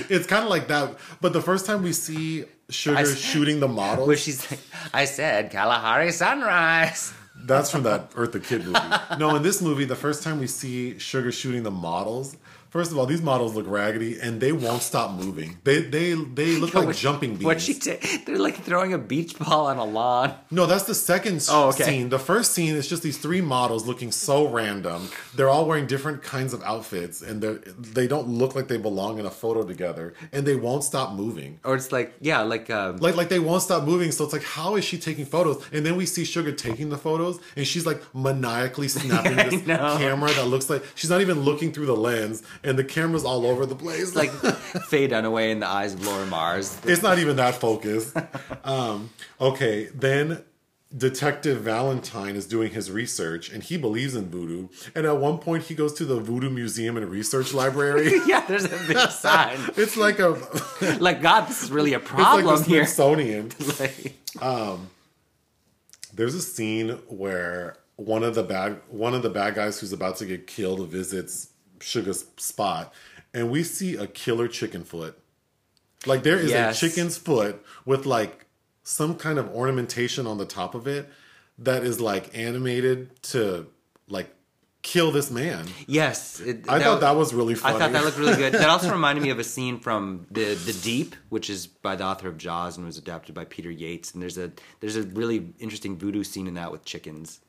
[0.10, 3.70] It's kind of like that, but the first time we see Sugar I shooting the
[3.70, 4.60] model, Where she's like,
[4.94, 7.14] I said Kalahari Sunrise.
[7.46, 8.80] that's from that Eartha Kitt movie.
[9.18, 12.36] No, in this movie, the first time we see Sugar shooting the models,
[12.76, 15.50] first of all, these models look raggedy and they won't stop moving.
[15.64, 16.08] They they
[16.40, 17.46] they look like What- jumping beans.
[17.50, 20.34] What she ta- They're like throwing a beach ball on a lawn.
[20.52, 21.86] No, that's the second Oh, okay.
[21.86, 22.10] scene.
[22.10, 25.00] The first scene is just these three models looking so random.
[25.36, 27.54] They're all wearing different kinds of outfits, and they
[28.00, 31.52] they don't look like they belong in a photo together, and they won't stop moving.
[31.64, 34.12] Or it's like, yeah, like um, Like like they won't stop moving.
[34.12, 35.58] So it's like, how is she taking photos?
[35.74, 39.62] And then we see Sugar taking the photos, and she's like maniacally snapping this
[40.02, 43.46] camera that looks like she's not even looking through the lens, and the camera's all
[43.46, 44.16] over the place.
[44.16, 44.32] like
[44.90, 46.78] Faye Dunaway in the eyes of Laura Mars.
[46.84, 48.16] It's not even that focused.
[48.64, 49.10] um,
[49.40, 50.44] okay, then
[50.96, 54.70] Detective Valentine is doing his research and he believes in voodoo.
[54.94, 58.14] And at one point, he goes to the Voodoo Museum and Research Library.
[58.26, 59.58] yeah, there's a big sign.
[59.76, 60.38] it's like a
[61.00, 62.86] Like God, this is really a like problem the here.
[62.86, 63.52] Smithsonian.
[63.80, 64.16] Like,
[66.14, 70.18] There's a scene where one of the bad one of the bad guys who's about
[70.18, 71.50] to get killed visits
[71.86, 72.94] Sugar's spot,
[73.34, 75.18] and we see a killer chicken foot.
[76.06, 76.78] Like there is Yes.
[76.82, 78.46] a chicken's foot with like
[78.84, 81.10] some kind of ornamentation on the top of it
[81.58, 83.68] that is like animated to
[84.08, 84.35] like
[84.86, 85.66] kill this man.
[85.88, 87.76] yes, it, I thought that was really funny.
[87.76, 88.54] I thought that looked really good.
[88.54, 92.04] That also reminded me of a scene from the the Deep, which is by the
[92.04, 94.14] author of Jaws and was adapted by Peter Yates.
[94.14, 97.42] And there's a there's a really interesting voodoo scene in that with chickens.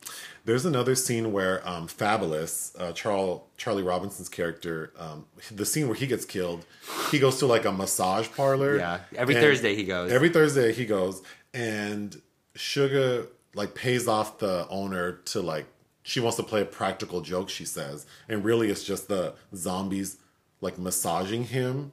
[0.46, 5.96] There's another scene where um, Fabulous, uh, Charl, Charlie Robinson's character, um, the scene where
[5.96, 6.64] he gets killed,
[7.10, 8.78] he goes to like a massage parlor.
[8.78, 10.10] Yeah, every Thursday he goes.
[10.10, 11.22] Every Thursday he goes,
[11.52, 12.20] and
[12.54, 15.66] Sugar like pays off the owner to like
[16.06, 17.50] she wants to play a practical joke.
[17.50, 20.18] She says, and really it's just the zombies
[20.60, 21.90] like massaging him.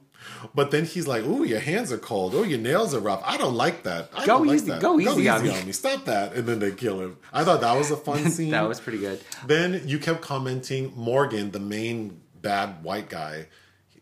[0.54, 2.34] But then he's like, "Ooh, your hands are cold.
[2.34, 3.20] Oh, your nails are rough.
[3.26, 4.08] I don't like that.
[4.14, 4.80] I Go don't like easy- that.
[4.80, 7.18] go easy on me." Stop that!" And then they kill him.
[7.32, 8.50] I thought that was a fun scene.
[8.52, 9.20] that was pretty good.
[9.46, 13.48] Then you kept commenting Morgan, the main bad white guy.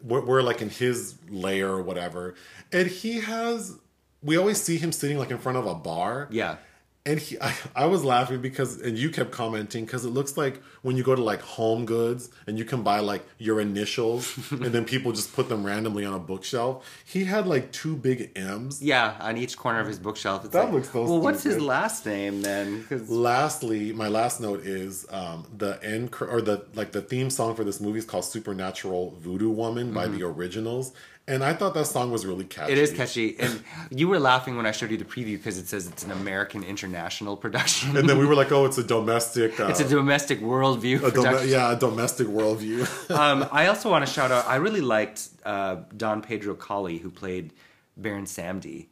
[0.00, 2.34] We're, we're like in his lair or whatever,
[2.70, 3.78] and he has.
[4.22, 6.28] We always see him sitting like in front of a bar.
[6.30, 6.56] Yeah.
[7.04, 10.62] And he, I, I was laughing because, and you kept commenting because it looks like
[10.82, 14.66] when you go to like Home Goods and you can buy like your initials, and
[14.66, 16.88] then people just put them randomly on a bookshelf.
[17.04, 18.80] He had like two big M's.
[18.82, 20.44] Yeah, on each corner of his bookshelf.
[20.44, 22.84] It's That like, looks so Well, what's his last name then?
[22.88, 27.54] 'Cause- Lastly, my last note is um, the end or the like the theme song
[27.56, 30.92] for this movie is called "Supernatural Voodoo Woman" by the Originals,
[31.32, 32.72] and I thought that song was really catchy.
[32.72, 35.66] It is catchy, and you were laughing when I showed you the preview because it
[35.66, 37.96] says it's an American international production.
[37.96, 41.00] And then we were like, "Oh, it's a domestic." Uh, it's a domestic worldview a
[41.00, 41.48] dom- production.
[41.48, 43.10] yeah, a domestic worldview.
[43.18, 44.46] um, I also want to shout out.
[44.46, 47.52] I really liked uh, Don Pedro Colley, who played
[47.96, 48.88] Baron Samedi.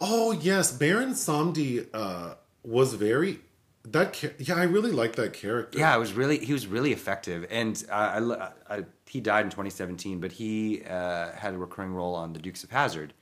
[0.00, 3.40] oh yes, Baron Samedi uh, was very
[3.84, 4.22] that.
[4.38, 5.78] Yeah, I really like that character.
[5.78, 9.50] Yeah, it was really he was really effective, and uh, I, I, he died in
[9.50, 13.14] 2017, but he uh, had a recurring role on The Dukes of Hazzard.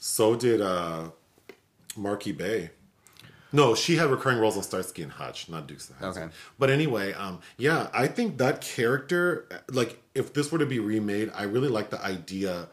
[0.00, 1.10] So did uh,
[1.96, 2.70] Marki Bey.
[3.50, 6.24] No, she had recurring roles on Starsky and Hutch, not Dukes of Hazzard.
[6.24, 6.32] Okay.
[6.58, 11.32] But anyway, um, yeah, I think that character, like, if this were to be remade,
[11.34, 12.68] I really like the idea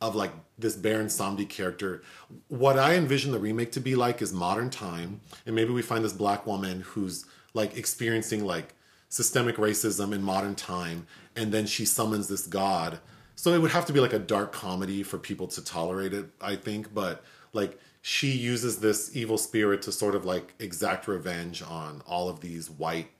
[0.00, 2.02] of like this Baron Samedi character.
[2.48, 6.04] What I envision the remake to be like is modern time, and maybe we find
[6.04, 8.74] this black woman who's like experiencing like
[9.08, 11.06] systemic racism in modern time,
[11.36, 13.00] and then she summons this god.
[13.36, 16.26] So it would have to be like a dark comedy for people to tolerate it,
[16.40, 16.92] I think.
[16.92, 22.28] But like she uses this evil spirit to sort of like exact revenge on all
[22.28, 23.10] of these white,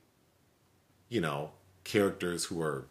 [1.09, 1.51] you know,
[1.83, 2.87] characters who are,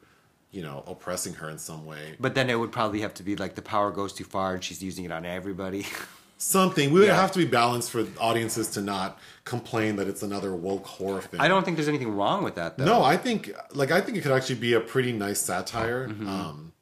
[0.51, 2.17] you know, oppressing her in some way.
[2.19, 4.65] But then it would probably have to be like the power goes too far, and
[4.65, 5.87] she's using it on everybody.
[6.43, 7.17] Something we would Yeah.
[7.21, 11.39] have to be balanced for audiences to not complain that it's another woke horror film.
[11.39, 12.87] I don't think there's anything wrong with that, though.
[12.87, 16.09] No, I think like I think it could actually be a pretty nice satire.
[16.09, 16.27] Mm-hmm.
[16.27, 16.73] Um,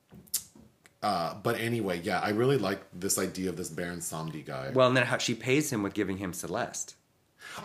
[1.03, 4.71] uh, but anyway, yeah, I really like this idea of this Baron Samedi guy.
[4.73, 6.95] Well, and then how she pays him with giving him Celeste.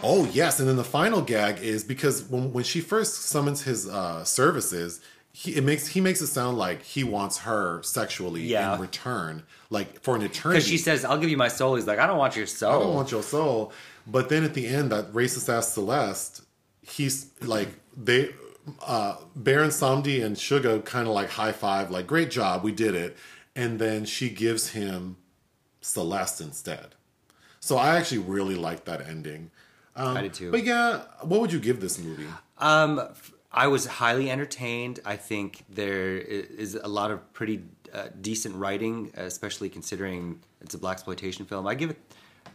[0.02, 3.88] Oh yes, and then the final gag is because when when she first summons his
[3.88, 5.00] uh, services,
[5.36, 8.76] he it makes he makes it sound like he wants her sexually Yeah.
[8.76, 10.60] in return, like for an eternity.
[10.60, 12.72] Because she says, "I'll give you my soul." He's like, "I don't want your soul."
[12.72, 13.74] I don't want your soul.
[14.06, 16.44] But then at the end, that racist ass Celeste,
[16.82, 18.30] he's like they
[18.86, 22.94] uh Baron Samedi and Suga kind of like high five, like great job, we did
[22.96, 23.18] it.
[23.56, 25.18] And then she gives him
[25.82, 26.96] Celeste instead.
[27.60, 29.52] So I actually really liked that ending.
[29.96, 30.52] Um, I did too.
[30.52, 32.26] But yeah, what would you give this movie?
[32.58, 33.02] Um,
[33.54, 35.00] I was highly entertained.
[35.06, 40.78] I think there is a lot of pretty uh, decent writing, especially considering it's a
[40.78, 41.68] black exploitation film.
[41.68, 41.98] I give it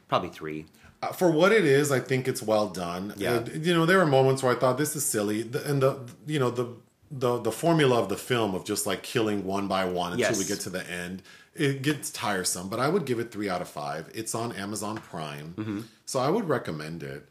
[0.08, 0.66] probably three.
[1.00, 3.14] Uh, for what it is, I think it's well done.
[3.16, 3.34] Yeah.
[3.34, 6.00] Uh, you know, there were moments where I thought this is silly, The- and the
[6.26, 6.66] you know the
[7.10, 10.44] the the formula of the film of just like killing one by one until we
[10.44, 11.22] get to the end,
[11.54, 12.68] it gets tiresome.
[12.68, 14.10] But I would give it three out of five.
[14.12, 15.80] It's on Amazon Prime, Mm-hmm.
[16.06, 17.28] so I would recommend it.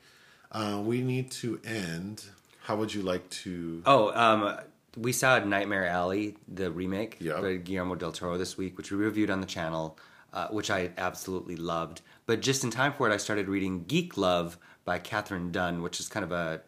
[0.49, 2.23] Uh, we need to end.
[2.67, 3.81] How would you like to?
[3.85, 4.57] Oh, um,
[4.97, 7.39] we saw Nightmare Alley, the remake Yeah.
[7.39, 9.97] by Guillermo del Toro this week, which we reviewed on the channel,
[10.33, 12.01] uh, which I absolutely loved.
[12.25, 16.01] But just in time for it, I started reading Geek Love by Katherine Dunn, which
[16.01, 16.61] is kind of a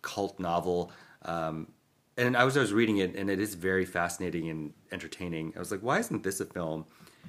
[0.00, 0.90] cult novel.
[1.26, 1.70] Um,
[2.16, 5.52] and I was, I was reading it, and it is very fascinating and entertaining.
[5.54, 6.86] I was like, why isn't this a film?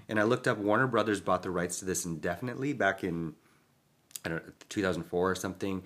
[0.08, 3.36] And I looked up Warner Brothers bought the rights to this indefinitely back in
[4.26, 5.84] I don't know, 2004 or something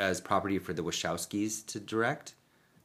[0.00, 2.34] as property for the Wachowskis to direct.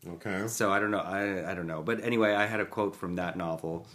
[0.07, 0.47] Okay.
[0.47, 0.99] So I don't know.
[0.99, 1.82] I, I don't know.
[1.82, 3.88] But anyway, I had a quote from that novel,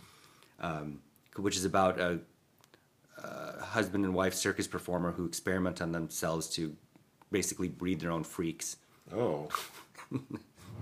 [0.59, 1.01] um,
[1.37, 2.19] which is about a,
[3.23, 6.75] a husband and wife circus performer who experiment on themselves to
[7.31, 8.77] basically breed their own freaks.
[9.15, 9.49] Oh.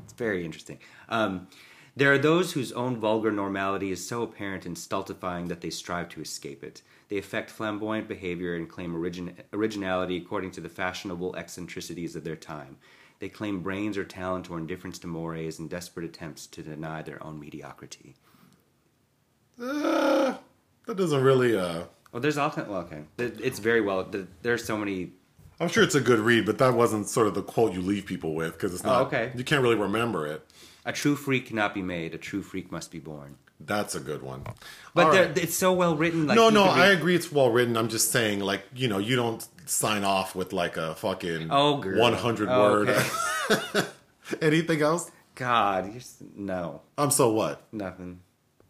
[0.05, 0.79] It's very interesting.
[1.11, 1.49] Um,
[1.95, 6.09] there are those whose own vulgar normality is so apparent and stultifying that they strive
[6.11, 6.81] to escape it.
[7.09, 12.37] They affect flamboyant behavior and claim origin- originality according to the fashionable eccentricities of their
[12.37, 12.77] time.
[13.19, 17.23] They claim brains or talent or indifference to mores in desperate attempts to deny their
[17.25, 18.15] own mediocrity.
[19.61, 20.35] Uh,
[20.87, 21.57] that doesn't really.
[21.57, 23.03] Uh, Well, there's all well, okay.
[23.19, 24.09] It's very well.
[24.43, 25.13] There's so many.
[25.61, 28.07] I'm sure it's a good read, but that wasn't sort of the quote you leave
[28.07, 29.03] people with because it's not.
[29.03, 29.33] Oh, okay.
[29.35, 30.47] You can't really remember it.
[30.85, 32.15] A true freak cannot be made.
[32.15, 33.37] A true freak must be born.
[33.61, 34.45] That's a good one.
[34.95, 35.37] But right.
[35.39, 36.27] it's so well written.
[36.27, 37.15] Like no, no, I agree.
[37.15, 37.77] It's well written.
[37.77, 41.79] I'm just saying, like, you know, you don't sign off with like a fucking Oh,
[41.79, 42.01] girl.
[42.01, 42.89] 100 Oh, word.
[42.91, 43.87] okay.
[44.41, 45.11] Anything else?
[45.35, 46.03] God, you're,
[46.37, 47.63] no, I'm so what?
[47.73, 48.21] nothing.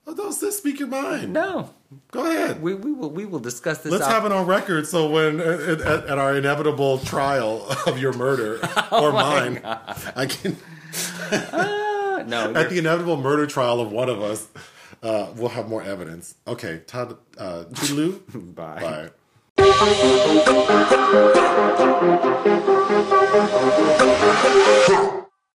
[0.07, 1.35] Oh, don't just speak your mind.
[1.35, 1.69] No,
[2.13, 2.63] Go ahead.
[2.63, 3.93] we, we will we will discuss this.
[3.93, 4.87] Let's off- have it on record.
[4.87, 8.59] So when at, at, at our inevitable trial of your murder
[8.91, 10.57] Oh or mine, I can
[11.31, 14.47] Ah, no, at the inevitable murder trial of one of us,
[15.03, 16.35] uh, we'll have more evidence.
[16.47, 18.55] Okay, Todd, uh, Toodaloo.
[18.55, 18.81] Bye.
[18.81, 19.11] Bye.